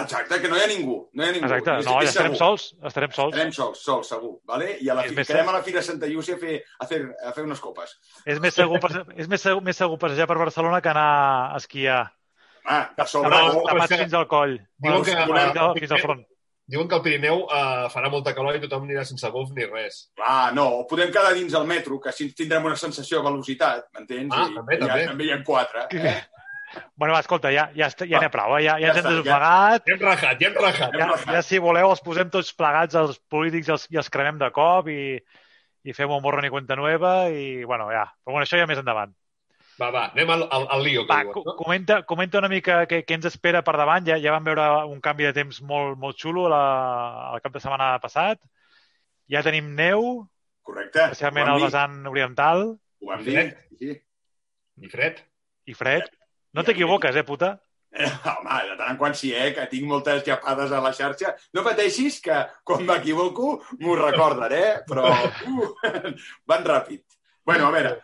[0.00, 1.10] exacte, que no hi ha ningú.
[1.12, 1.46] No hi ha ningú.
[1.48, 2.38] Exacte, no, ja estarem segur.
[2.38, 3.34] sols, estarem sols.
[3.34, 4.36] Estarem sols, sols, segur.
[4.46, 4.76] Vale?
[4.80, 7.32] I a la fi, quedem a la Fira Santa Llúcia a fer, a fer, a
[7.34, 7.96] fer unes copes.
[8.24, 8.78] És més segur,
[9.16, 11.08] és més segur, més segur passejar per Barcelona que anar
[11.50, 12.04] a esquiar.
[12.64, 13.30] Ah, de sobre.
[13.34, 14.58] Tapats, no, tapats fins al coll.
[14.78, 16.22] Diuen que- fins, al, fins al front.
[16.70, 20.04] Diuen que al Pirineu uh, farà molta calor i tothom anirà sense buf ni res.
[20.22, 23.88] Ah, no, o podem quedar dins el metro, que així tindrem una sensació de velocitat,
[23.96, 24.30] m'entens?
[24.30, 25.08] Ah, I, també, i ja, també.
[25.10, 25.88] també hi ha quatre.
[25.90, 26.14] Eh?
[26.94, 28.62] Bueno, va, escolta, ja, ja, ja n'hi ha prou, eh?
[28.62, 29.16] ja, ja, Ja ens hem està, ja.
[29.16, 29.88] desofegat.
[29.88, 30.98] Ja hem rajat, ja hem rajat.
[31.00, 34.38] Ja, ja, si voleu, els posem tots plegats, els polítics, i els, i els cremem
[34.38, 35.02] de cop i,
[35.82, 38.06] i fem un borrón i cuenta nueva i, bueno, ja.
[38.22, 39.16] Però bueno, això ja més endavant.
[39.80, 41.44] Va, va, anem al, al, al lío, que Va, diuen.
[41.46, 41.54] No?
[41.56, 44.04] comenta, comenta una mica què, què ens espera per davant.
[44.04, 46.60] Ja, ja vam veure un canvi de temps molt, molt xulo la,
[47.34, 48.40] el cap de setmana passat.
[49.30, 50.26] Ja tenim neu,
[50.66, 51.06] Correcte.
[51.06, 52.66] especialment al vessant oriental,
[53.00, 53.32] Ho vam dir.
[53.38, 53.56] fred.
[53.80, 53.96] Sí.
[54.84, 55.24] I fred.
[55.70, 56.06] i fred.
[56.52, 57.54] No t'equivoques, eh, puta?
[57.90, 61.32] Eh, home, de tant en quant sí, eh, que tinc moltes llepades a la xarxa.
[61.56, 64.76] No pateixis, que quan m'equivoco m'ho recorden, eh?
[64.86, 65.72] Però uh,
[66.52, 67.02] van ràpid.
[67.46, 67.96] Bueno, a veure,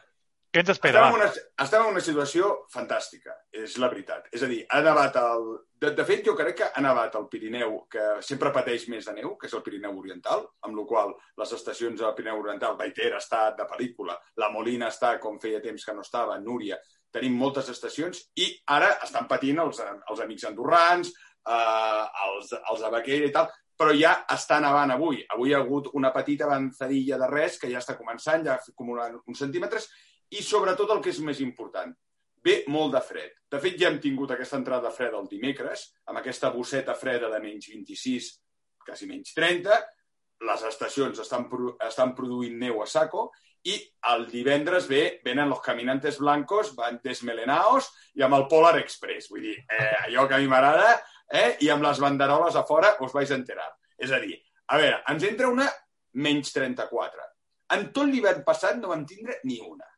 [0.52, 1.02] Què ens espera?
[1.02, 4.28] estem en, una, estem en una situació fantàstica, és la veritat.
[4.32, 5.48] És a dir, ha nevat el...
[5.76, 9.12] De, de fet, jo crec que ha nevat el Pirineu, que sempre pateix més de
[9.18, 13.10] neu, que és el Pirineu Oriental, amb la qual les estacions del Pirineu Oriental, Baiter
[13.18, 16.80] està de pel·lícula, la Molina està, com feia temps que no estava, Núria,
[17.12, 21.12] tenim moltes estacions i ara estan patint els, els amics andorrans,
[21.46, 25.20] eh, els, els de Baqueira i tal, però ja està nevant avui.
[25.34, 29.18] Avui hi ha hagut una petita avançadilla de res que ja està començant, ja acumulant
[29.26, 29.88] uns centímetres,
[30.34, 31.92] i sobretot el que és més important,
[32.46, 33.34] ve molt de fred.
[33.50, 37.40] De fet, ja hem tingut aquesta entrada freda el dimecres, amb aquesta bosseta freda de
[37.42, 38.30] menys 26,
[38.86, 39.80] quasi menys 30,
[40.46, 41.46] les estacions estan,
[41.86, 43.30] estan produint neu a saco
[43.66, 43.76] i
[44.12, 49.30] el divendres ve, venen los caminantes blancos, van desmelenaos i amb el Polar Express.
[49.32, 52.94] Vull dir, eh, allò que a mi m'agrada, eh, i amb les banderoles a fora
[53.00, 53.66] us vais enterar.
[53.98, 55.66] És a dir, a veure, ens entra una
[56.14, 57.26] menys 34.
[57.74, 59.88] En tot l'hivern passat no vam tindre ni una.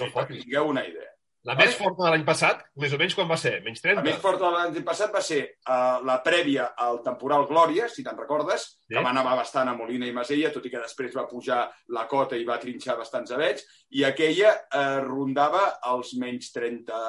[0.00, 1.14] No perquè tingueu una idea.
[1.46, 1.68] La vale?
[1.68, 3.52] més forta de l'any passat, més o menys quan va ser?
[3.64, 4.00] Menys 30?
[4.00, 8.02] La més forta de l'any passat va ser uh, la prèvia al temporal Glòria, si
[8.04, 8.90] te'n recordes, sí.
[8.90, 11.60] que va anar bastant a Molina i Masella, tot i que després va pujar
[11.94, 13.64] la cota i va trinxar bastants avets,
[13.96, 15.62] i aquella uh, rondava
[15.94, 17.00] els menys 30,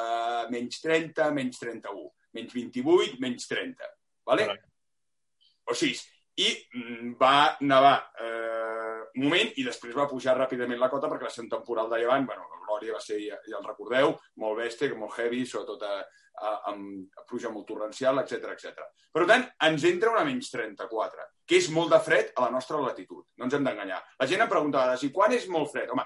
[0.53, 3.91] menys 30, menys 31, menys 28, menys 30.
[4.29, 4.47] Vale?
[5.69, 5.97] O sigui,
[6.39, 8.78] i mm, va nevar eh, un
[9.15, 12.25] moment i després va pujar ràpidament la cota perquè ser un temporal de llevant.
[12.27, 15.93] Bueno, la Glòria va ser, ja, ja el recordeu, molt bèstia, molt heavy, sobretot a,
[15.99, 18.87] a, amb pluja molt torrencial, etc etc.
[19.11, 22.81] Per tant, ens entra una menys 34, que és molt de fred a la nostra
[22.83, 23.25] latitud.
[23.37, 24.01] No ens hem d'enganyar.
[24.21, 25.91] La gent em preguntava, si quan és molt fred?
[25.93, 26.05] Home,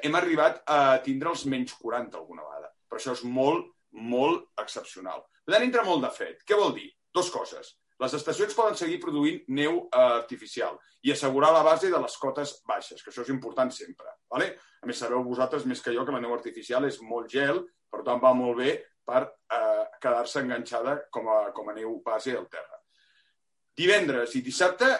[0.00, 5.24] hem arribat a tindre els menys 40 alguna vegada, però això és molt, molt excepcional.
[5.44, 6.42] Per tant, entra molt de fred.
[6.46, 6.90] Què vol dir?
[7.14, 12.00] Dos coses les estacions poden seguir produint neu eh, artificial i assegurar la base de
[12.00, 14.08] les cotes baixes, que això és important sempre.
[14.32, 14.54] Vale?
[14.80, 18.04] A més, sabeu vosaltres més que jo que la neu artificial és molt gel, per
[18.06, 22.48] tant va molt bé per eh, quedar-se enganxada com a, com a neu base al
[22.52, 22.78] terra.
[23.76, 24.90] Divendres i dissabte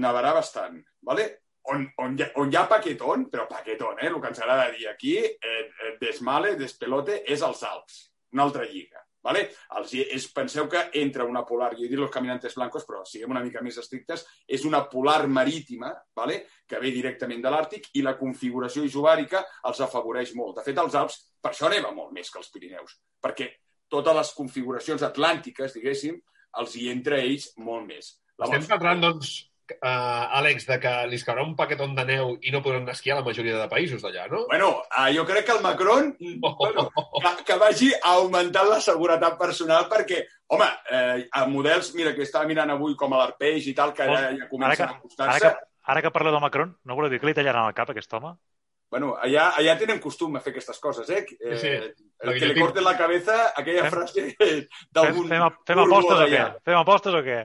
[0.00, 0.80] nevarà bastant.
[1.06, 1.28] Vale?
[1.70, 4.08] On, on, hi ha, on hi ha paquetón, però paquetón, eh?
[4.08, 8.00] el que ens agrada dir aquí, eh, eh, desmale, despelote, és als Alps,
[8.32, 9.04] una altra lliga.
[9.26, 9.42] Vale?
[9.76, 13.34] Els, és, penseu que entra una polar, jo he dit los caminantes blancos, però siguem
[13.34, 16.40] una mica més estrictes, és una polar marítima vale?
[16.66, 20.56] que ve directament de l'Àrtic i la configuració isobàrica els afavoreix molt.
[20.60, 23.50] De fet, els Alps per això neva molt més que els Pirineus, perquè
[23.90, 26.16] totes les configuracions atlàntiques, diguéssim,
[26.60, 28.14] els hi entra ells molt més.
[28.40, 29.34] Estem parlant, doncs,
[29.78, 33.20] uh, Àlex, de que li caurà un paqueton de neu i no podran esquiar a
[33.20, 34.44] la majoria de països d'allà, no?
[34.50, 39.38] Bueno, uh, jo crec que el Macron oh, bueno, que, que vagi augmentant la seguretat
[39.40, 43.74] personal perquè, home, eh, a models, mira, que estava mirant avui com a l'Arpeix i
[43.76, 45.36] tal, que ara ja comencen a acostar-se...
[45.36, 47.92] Ara, que, ara que parla del Macron, no voleu dir que li tallaran el cap,
[47.94, 48.34] aquest home?
[48.90, 51.22] Bueno, allà, allà tenen costum a fer aquestes coses, eh?
[51.38, 51.76] eh sí,
[52.20, 54.24] el que li corten la cabeza, aquella fem, frase
[54.92, 55.28] d'algun...
[55.30, 56.42] Fem, fem, fem apostes o què?
[56.68, 57.38] Fem apostes o què?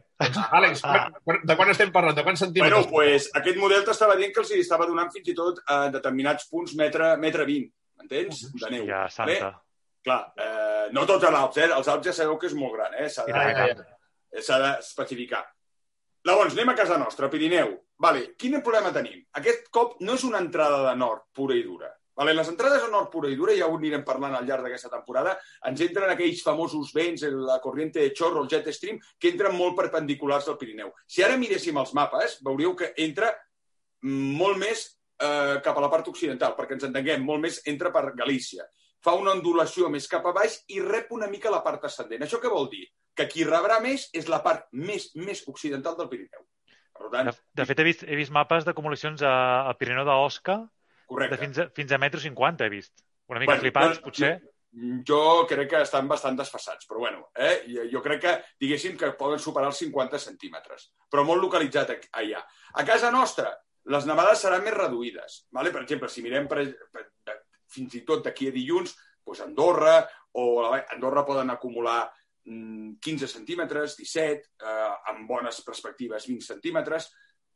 [0.59, 1.05] Àlex, ah.
[1.23, 2.17] de quan estem parlant?
[2.17, 2.89] De quants centímetres?
[2.89, 6.49] Bueno, pues, aquest model t'estava dient que els estava donant fins i tot a determinats
[6.51, 8.45] punts metre, metre 20, m'entens?
[8.59, 8.85] De neu.
[8.89, 9.51] Ja, santa.
[9.53, 11.71] Bé, clar, eh, no tots els Alps, eh?
[11.79, 13.09] Els Alps ja sabeu que és molt gran, eh?
[13.09, 13.67] S'ha de, ja, ja,
[14.35, 14.61] ja.
[14.67, 15.45] d'especificar.
[16.25, 17.75] Llavors, anem a casa nostra, Pirineu.
[18.01, 19.21] Vale, quin problema tenim?
[19.39, 21.91] Aquest cop no és una entrada de nord pura i dura.
[22.15, 24.91] Vale, les entrades de nord pura i dura, ja ho anirem parlant al llarg d'aquesta
[24.93, 25.35] temporada,
[25.67, 29.75] ens entren aquells famosos vents, la corriente de chorro, el jet stream, que entren molt
[29.79, 30.93] perpendiculars del Pirineu.
[31.07, 33.33] Si ara miréssim els mapes, veuríeu que entra
[34.05, 34.87] molt més
[35.19, 38.67] eh, cap a la part occidental, perquè ens entenguem, molt més entra per Galícia.
[39.03, 42.23] Fa una ondulació més cap a baix i rep una mica la part ascendent.
[42.25, 42.87] Això què vol dir?
[43.15, 46.43] que qui rebrà més és la part més, més occidental del Pirineu.
[46.95, 47.31] Per tant...
[47.31, 50.59] De, de fet, he vist, he vist mapes d'acumulacions al Pirineu d'Osca
[51.07, 52.93] de fins a, fins a metro 50, he vist.
[53.31, 54.33] Una mica bueno, flipats, doncs, potser.
[55.07, 57.63] Jo crec que estan bastant desfassats, però bueno, eh?
[57.91, 62.41] jo crec que, diguéssim, que poden superar els 50 centímetres, però molt localitzat allà.
[62.75, 63.53] A casa nostra,
[63.93, 65.39] les nevades seran més reduïdes.
[65.55, 65.71] Vale?
[65.71, 67.37] Per exemple, si mirem per, per, per,
[67.71, 69.97] fins i tot d'aquí a dilluns, doncs Andorra
[70.41, 72.01] o Andorra poden acumular
[72.45, 77.09] 15 mm, centímetres, 17, eh, amb bones perspectives 20 centímetres,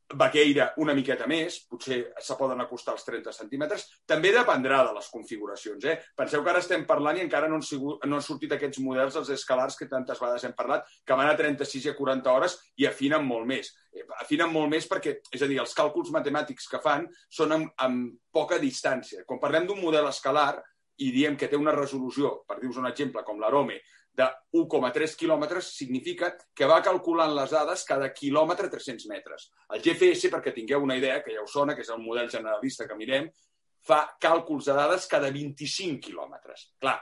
[0.10, 3.84] Baqueira una miqueta més, potser se poden acostar als 30 centímetres.
[4.10, 5.86] També dependrà de les configuracions.
[5.86, 5.98] Eh?
[6.18, 9.20] Penseu que ara estem parlant i encara no han, sigut, no han sortit aquests models,
[9.22, 12.58] els escalars que tantes vegades hem parlat, que van a 36 i a 40 hores
[12.82, 13.70] i afinen molt més.
[13.94, 17.72] Eh, afinen molt més perquè, és a dir, els càlculs matemàtics que fan són amb,
[17.86, 19.28] amb poca distància.
[19.30, 20.56] Quan parlem d'un model escalar
[21.00, 23.78] i diem que té una resolució, per dir-vos un exemple, com l'Arome,
[24.18, 24.26] de
[24.58, 29.50] 1,3 quilòmetres significa que va calculant les dades cada quilòmetre 300 metres.
[29.74, 32.88] El GFS, perquè tingueu una idea, que ja us sona, que és el model generalista
[32.88, 33.30] que mirem,
[33.86, 36.70] fa càlculs de dades cada 25 quilòmetres.
[36.82, 36.98] Clar,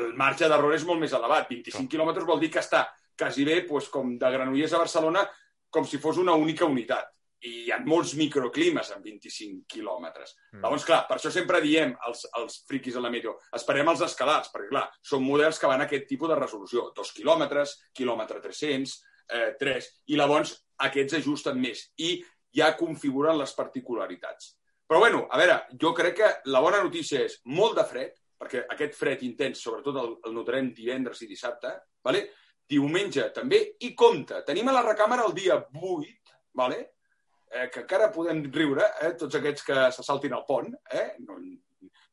[0.00, 1.50] el marge d'error és molt més elevat.
[1.50, 2.86] 25 quilòmetres vol dir que està
[3.18, 5.26] quasi bé doncs, com de Granollers a Barcelona
[5.70, 7.10] com si fos una única unitat
[7.44, 10.34] i hi ha molts microclimes en 25 quilòmetres.
[10.54, 10.62] Mm.
[10.64, 14.52] Llavors, clar, per això sempre diem als, als friquis de la meteo, esperem els escalats,
[14.52, 16.88] perquè, clar, són models que van a aquest tipus de resolució.
[16.96, 18.94] Dos quilòmetres, quilòmetre 300,
[19.28, 20.54] eh, 3, i llavors
[20.88, 22.16] aquests ajusten més i
[22.54, 24.54] ja configuren les particularitats.
[24.86, 28.64] Però, bueno, a veure, jo crec que la bona notícia és molt de fred, perquè
[28.70, 31.72] aquest fred intens, sobretot el, el notarem divendres i dissabte,
[32.04, 32.26] vale?
[32.68, 36.78] diumenge també, i compte, tenim a la recàmera el dia 8, vale?
[37.54, 41.38] Eh, que encara podem riure, eh, tots aquests que se saltin al pont, eh, no,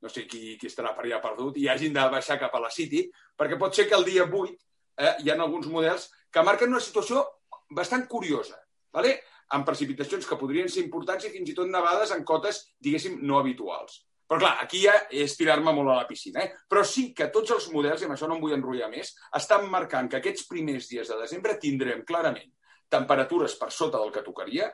[0.02, 2.72] no sé qui, qui estarà per allà perdut, i hagin de baixar cap a la
[2.74, 4.54] City, perquè pot ser que el dia 8
[5.02, 7.26] eh, hi ha alguns models que marquen una situació
[7.70, 8.60] bastant curiosa,
[8.94, 9.20] ¿vale?
[9.52, 13.40] amb precipitacions que podrien ser importants i fins i tot nevades en cotes, diguéssim, no
[13.40, 13.98] habituals.
[14.32, 16.46] Però clar, aquí ja és tirar-me molt a la piscina.
[16.46, 16.54] Eh?
[16.72, 19.68] Però sí que tots els models, i amb això no em vull enrotllar més, estan
[19.74, 22.48] marcant que aquests primers dies de desembre tindrem clarament
[22.92, 24.70] temperatures per sota del que tocaria,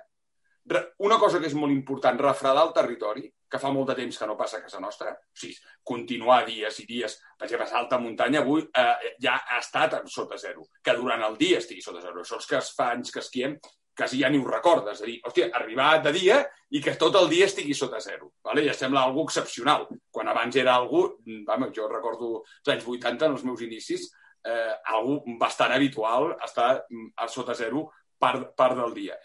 [1.06, 4.27] una cosa que és molt important, refredar el territori, que fa molt de temps que
[4.27, 7.99] no passa a casa nostra, o sigui, continuar dies i dies, per exemple, a alta
[8.01, 12.21] muntanya avui eh, ja ha estat sota zero, que durant el dia estigui sota zero.
[12.21, 13.56] Això els que fa anys que esquiem
[13.97, 14.99] quasi ja ni ho recordes.
[14.99, 16.38] És a dir, hòstia, arribar de dia
[16.69, 18.34] i que tot el dia estigui sota zero.
[18.45, 18.63] Vale?
[18.67, 19.88] Ja sembla algo excepcional.
[20.13, 21.08] Quan abans era algú,
[21.47, 24.10] vam, jo recordo els anys 80, en els meus inicis,
[24.45, 26.69] eh, algo bastant habitual estar
[27.15, 27.88] a sota zero
[28.19, 29.17] part, part del dia.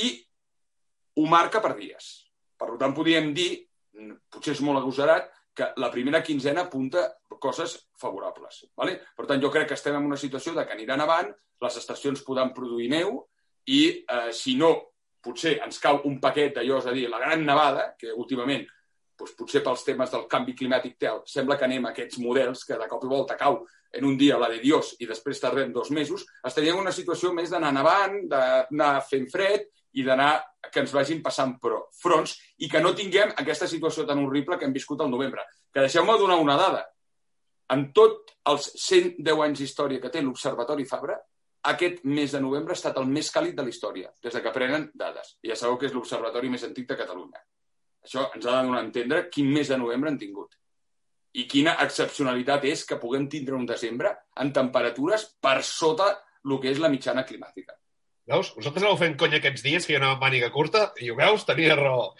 [0.00, 0.16] I
[1.16, 2.10] ho marca per dies.
[2.58, 3.50] Per tant, podríem dir,
[4.30, 7.04] potser és molt agosarat, que la primera quinzena apunta
[7.38, 8.64] coses favorables.
[8.76, 8.96] Vale?
[9.14, 11.30] Per tant, jo crec que estem en una situació de que aniran avant,
[11.62, 13.20] les estacions podran produir neu
[13.70, 14.72] i, eh, si no,
[15.24, 18.66] potser ens cau un paquet d'allò, és a dir, la gran nevada, que últimament
[19.14, 22.78] doncs potser pels temes del canvi climàtic tel, sembla que anem a aquests models que
[22.80, 23.60] de cop i volta cau
[23.94, 27.30] en un dia la de Dios i després tardem dos mesos, estaríem en una situació
[27.32, 30.32] més d'anar nevant, d'anar fent fred i d'anar
[30.72, 31.54] que ens vagin passant
[32.00, 35.44] fronts i que no tinguem aquesta situació tan horrible que hem viscut al novembre.
[35.72, 36.82] Que deixeu-me donar una dada.
[37.74, 41.16] En tot els 110 anys d'història que té l'Observatori Fabra,
[41.70, 44.52] aquest mes de novembre ha estat el més càlid de la història, des de que
[44.52, 45.38] prenen dades.
[45.42, 47.40] I ja sabeu que és l'observatori més antic de Catalunya.
[48.04, 50.58] Això ens ha de donar a entendre quin mes de novembre han tingut.
[51.40, 54.12] I quina excepcionalitat és que puguem tindre un desembre
[54.44, 56.10] en temperatures per sota
[56.44, 57.72] el que és la mitjana climàtica.
[58.30, 58.54] Veus?
[58.56, 61.44] Vosaltres aneu fent conya aquests dies que hi ha una màniga curta i ho veus?
[61.48, 62.12] Tenia raó.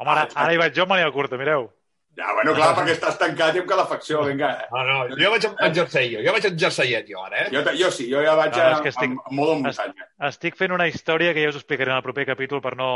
[0.00, 1.68] Home, ara, ara hi vaig jo amb màniga curta, mireu.
[2.14, 4.48] Ja, bueno, clar, perquè estàs tancat i amb calefacció, vinga.
[4.62, 4.66] Eh?
[4.70, 7.46] No, no, jo vaig en jersei, jo, jo vaig en jerseiet, jo, ara, eh?
[7.50, 10.06] Jo, jo sí, jo ja vaig no, a, estic, en, en modo muntanya.
[10.30, 12.90] Estic fent una història que ja us explicaré en el proper capítol per no,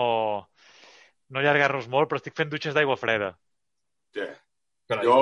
[1.35, 3.33] no allargar-nos molt, però estic fent dutxes d'aigua freda.
[4.15, 4.29] Sí.
[4.89, 5.05] Carai.
[5.05, 5.19] Jo,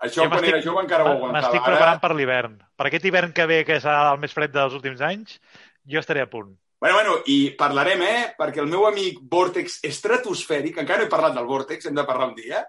[0.00, 1.34] això jo quan era jove encara ho aguantava.
[1.34, 2.02] M'estic preparant Ara...
[2.06, 2.54] per l'hivern.
[2.78, 5.40] Per aquest hivern que ve, que serà el més fred dels últims anys,
[5.86, 6.52] jo estaré a punt.
[6.80, 8.20] Bueno, bueno, i parlarem, eh?
[8.38, 12.30] Perquè el meu amic Vortex estratosfèric, encara no he parlat del Vortex, hem de parlar
[12.30, 12.64] un dia,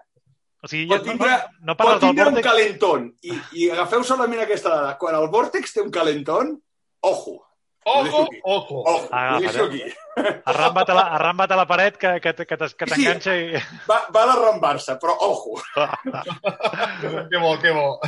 [0.62, 3.08] o sigui, pot tindre, no, no pot tindre un calentón.
[3.26, 4.92] I, I agafeu solament aquesta dada.
[5.00, 6.54] Quan el Vortex té un calentón,
[7.02, 7.40] ojo.
[7.84, 8.84] Ojo, ojo.
[8.86, 9.82] Ojo, ho aquí.
[10.46, 13.62] Arramba't a la, arramba't a la paret que, que, que t'enganxa sí, i...
[13.88, 15.56] Va, va d'arrambar-se, però ojo.
[17.32, 17.98] que bo, que bo.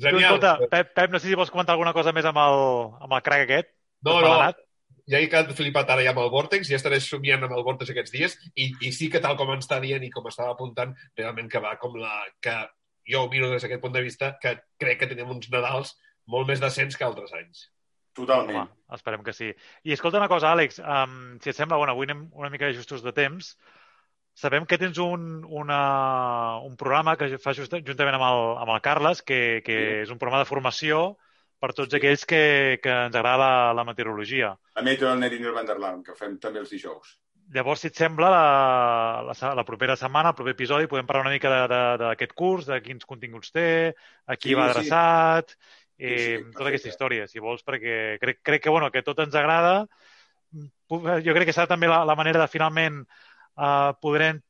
[0.00, 0.22] Genial.
[0.22, 2.62] escolta, Pep, Pep, no sé si vols comentar alguna cosa més amb el,
[3.04, 3.74] amb el crack aquest.
[4.04, 4.36] No, no,
[5.10, 7.92] ja he quedat flipat ara ja amb el Vortex, ja estaré somiant amb el Vortex
[7.92, 10.94] aquests dies, i, i sí que tal com ens està dient i com estava apuntant,
[11.18, 12.22] realment que va com la...
[12.40, 12.56] que
[13.04, 15.92] jo ho miro des d'aquest punt de vista, que crec que tenim uns Nadals
[16.32, 17.66] molt més decents que altres anys.
[18.16, 18.62] Totalment.
[18.62, 19.50] Home, esperem que sí.
[19.84, 23.02] I escolta una cosa, Àlex, um, si et sembla, bueno, avui anem una mica justos
[23.04, 23.50] de temps.
[24.38, 25.80] Sabem que tens un, una,
[26.64, 30.00] un programa que fas just, juntament amb el, amb el Carles, que, que sí.
[30.06, 31.04] és un programa de formació
[31.64, 32.44] per tots aquells que,
[32.84, 34.52] que ens agrada la, la meteorologia.
[34.76, 37.14] La meteo del Neriner Vanderland, que fem també els dijous.
[37.54, 38.44] Llavors, si et sembla, la,
[39.28, 41.52] la, la propera setmana, el proper episodi, podem parlar una mica
[42.02, 43.68] d'aquest curs, de quins continguts té,
[44.26, 48.16] a qui sí, va adreçat, sí i sí, sí, tota aquesta història, si vols, perquè
[48.22, 49.84] crec, crec que, bueno, que tot ens agrada.
[50.90, 54.40] Jo crec que serà també la, la manera de finalment uh, podrem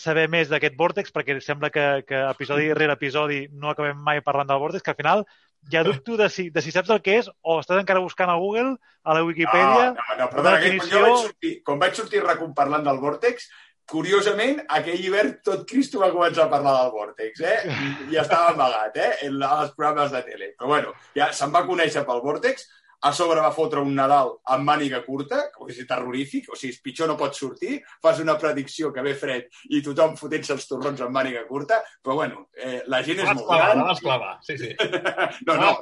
[0.00, 4.48] saber més d'aquest vòrtex, perquè sembla que, que episodi rere episodi no acabem mai parlant
[4.48, 5.24] del vòrtex, que al final
[5.72, 8.38] ja dubto de si, de si saps el que és o estàs encara buscant a
[8.40, 9.92] Google, a la Wikipedia...
[9.92, 11.00] No, no, no però definició...
[11.00, 12.24] quan, vaig sortir, quan vaig sortir
[12.56, 13.48] parlant del vòrtex,
[13.90, 17.58] curiosament, aquell hivern tot Cristo va començar a parlar del Vortex, eh?
[17.68, 19.10] I, i estava amagat, eh?
[19.26, 20.52] En els programes de tele.
[20.58, 22.64] Però bueno, ja se'n va conèixer pel Vortex,
[23.00, 27.10] a sobre va fotre un Nadal amb màniga curta, que és terrorífic, o sigui, pitjor
[27.10, 31.14] no pot sortir, fas una predicció que ve fred i tothom fotent-se els torrons amb
[31.16, 33.82] màniga curta, però bueno, eh, la gent és molt gran.
[33.82, 34.72] La vas clavar, sí, sí.
[35.48, 35.74] no, no,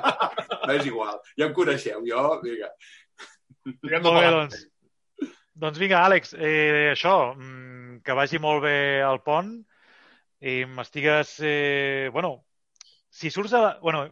[0.66, 2.74] no és igual, ja em coneixeu, jo, vinga.
[3.70, 4.62] Molt bé, doncs.
[5.60, 9.50] Doncs vinga, Àlex, eh, això, mm, que vagi molt bé al pont
[10.40, 11.36] i m'estigues...
[11.44, 12.46] Eh, bueno,
[13.10, 13.60] si surts a...
[13.60, 14.06] La, bueno,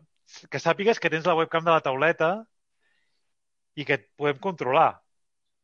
[0.50, 2.32] que sàpigues que tens la webcam de la tauleta
[3.78, 4.90] i que et podem controlar.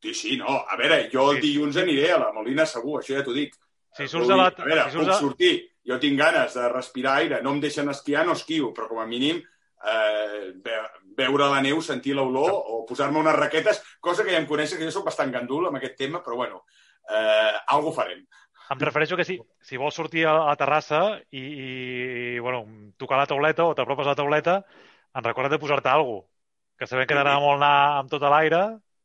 [0.04, 0.60] Sí, sí, no.
[0.68, 3.56] A veure, jo el dilluns aniré a la Molina segur, això ja t'ho dic.
[3.96, 4.50] Si surts a la...
[4.50, 5.18] A veure, si puc a...
[5.20, 5.54] sortir.
[5.84, 7.42] Jo tinc ganes de respirar aire.
[7.44, 9.42] No em deixen esquiar, no esquio, però com a mínim
[9.84, 10.52] eh,
[11.18, 14.88] veure la neu, sentir l'olor o posar-me unes raquetes, cosa que ja em coneixes, que
[14.88, 16.64] jo sóc bastant gandul amb aquest tema, però bueno,
[17.10, 18.24] eh, algo farem.
[18.72, 22.64] Em refereixo que si, si vols sortir a la terrassa i, i bueno,
[22.96, 24.54] tocar la tauleta o t'apropes a la tauleta,
[25.14, 26.30] en recorda de posar-te alguna cosa,
[26.78, 28.62] que sabem que t'agrada molt anar amb tot l'aire.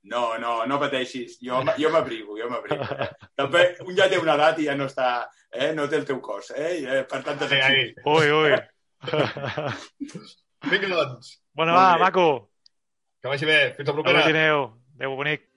[0.09, 1.35] No, no, no pateixis.
[1.43, 2.87] Jo, jo m'abrigo, jo m'abrigo.
[3.03, 3.09] Eh?
[3.41, 5.09] També un ja té una edat i ja no està...
[5.51, 5.73] Eh?
[5.75, 6.71] No té el teu cos, eh?
[6.79, 7.83] I, eh per tant, ai, ai.
[8.05, 8.55] Ui, ui.
[10.71, 11.35] Vinga, doncs.
[11.57, 12.27] Bona, va, maco.
[13.19, 13.59] Que vagi bé.
[13.75, 14.23] Fins la propera.
[14.29, 15.48] Adéu, adéu, bonic.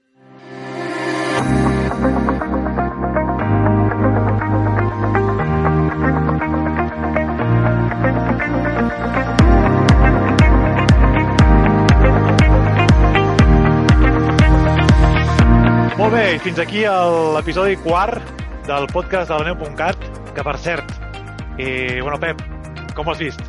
[16.33, 16.85] Bé, fins aquí
[17.35, 19.99] l'episodi quart del podcast de la neu.cat,
[20.33, 20.95] que per cert,
[21.61, 22.41] eh, bueno, Pep,
[22.97, 23.43] com has vist?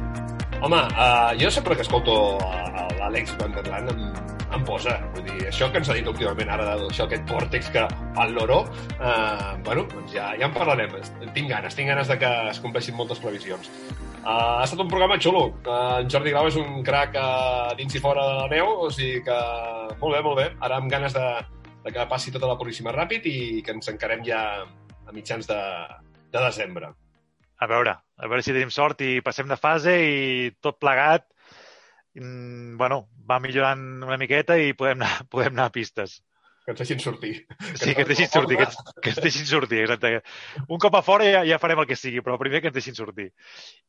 [0.59, 2.15] Home, uh, jo sempre que escolto
[2.99, 4.01] l'Àlex Vanderland em,
[4.57, 4.97] em posa.
[5.15, 7.85] Vull dir, això que ens ha dit últimament ara, això, aquest pòrtex que
[8.19, 8.63] al loro,
[8.97, 10.99] uh, bueno, doncs ja, ja en parlarem.
[11.31, 13.71] Tinc ganes, tinc ganes de que es compleixin moltes previsions.
[14.23, 15.49] Uh, ha estat un programa xulo.
[15.63, 18.91] Uh, en Jordi Grau és un crac uh, dins i fora de la neu, o
[18.91, 19.41] sigui que
[19.99, 20.51] molt bé, molt bé.
[20.63, 21.27] Ara amb ganes de,
[21.83, 25.61] de que passi tota la Puríssima ràpid i que ens encarem ja a mitjans de,
[26.31, 26.93] de desembre.
[27.59, 31.27] A veure, a veure si tenim sort i passem de fase i tot plegat
[32.19, 36.21] mm, bueno, va millorant una miqueta i podem anar, podem anar a pistes.
[36.63, 37.33] Que ens deixin sortir.
[37.75, 40.21] Sí, que ens deixin sortir, que ens, que ens deixin sortir, exacte.
[40.71, 42.95] Un cop a fora ja, ja farem el que sigui, però primer que ens deixin
[42.95, 43.25] sortir.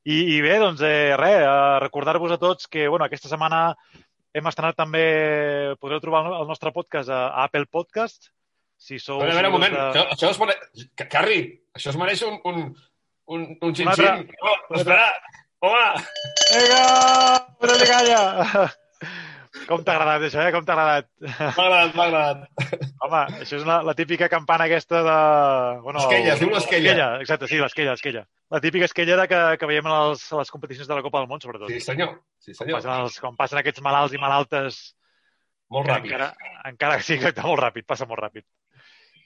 [0.03, 1.45] I, i bé, doncs, eh, res,
[1.85, 3.69] recordar-vos a tots que, bueno, aquesta setmana
[4.35, 5.05] hem estrenat també,
[5.83, 8.31] podreu trobar el nostre podcast a, Apple Podcast,
[8.77, 9.23] si sou...
[9.23, 9.85] A veure, a veure, un moment, de...
[9.93, 10.87] això, això es mereix...
[11.07, 11.41] Carri,
[11.79, 12.63] això es mereix un, un,
[13.31, 14.25] un, un xin-xin.
[14.43, 15.11] Oh, espera,
[15.65, 16.07] home!
[16.51, 16.87] Vinga,
[17.63, 18.81] no li calla!
[19.69, 20.53] Com t'ha agradat, això, eh?
[20.55, 21.07] Com t'ha agradat?
[21.25, 22.89] M'ha agradat, m'ha agradat.
[23.05, 25.15] Home, això és la, la típica campana aquesta de...
[25.85, 26.91] Bueno, esquella, es diu l'esquella.
[26.91, 28.25] Esquella, exacte, sí, l'esquella, l'esquella.
[28.53, 31.31] La típica esquella que, que veiem a les, a les competicions de la Copa del
[31.31, 31.73] Món, sobretot.
[31.73, 32.19] Sí, senyor.
[32.39, 32.77] Sí, senyor.
[32.77, 34.83] Quan passen, els, quan passen aquests malalts i malaltes...
[35.73, 36.13] Molt ràpid.
[36.13, 36.29] Encara,
[36.69, 38.45] encara, sí, exacte, molt ràpid, passa molt ràpid.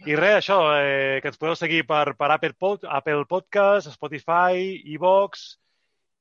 [0.07, 4.63] I res, això, eh, que ens podeu seguir per, per Apple, Pod, Apple Podcast, Spotify,
[4.95, 5.49] iVox,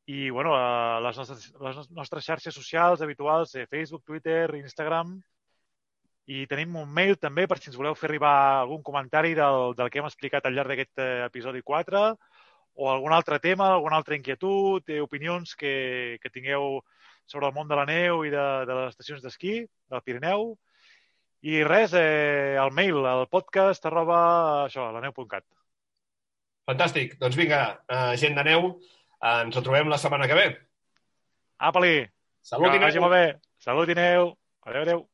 [0.08, 5.18] i bueno, a les, nostres, les nostres xarxes socials habituals, eh, Facebook, Twitter, Instagram,
[6.28, 9.92] i tenim un mail també per si ens voleu fer arribar algun comentari del, del
[9.92, 12.04] que hem explicat al llarg d'aquest eh, episodi 4
[12.78, 16.80] o algun altre tema, alguna altra inquietud, eh, opinions que, que tingueu
[17.28, 20.54] sobre el món de la neu i de, de les estacions d'esquí del Pirineu.
[21.48, 24.20] I res, eh, el mail, el podcast, arroba,
[24.68, 25.44] això, la neu.cat.
[26.68, 27.16] Fantàstic.
[27.20, 28.74] Doncs vinga, uh, gent de neu,
[29.26, 30.48] ens trobem la setmana que ve.
[31.58, 32.08] Apa-li!
[32.42, 32.88] Salut i neu!
[32.88, 33.26] Vagi molt bé.
[33.64, 34.34] Salut i neu.
[34.68, 35.06] Adéu, adéu.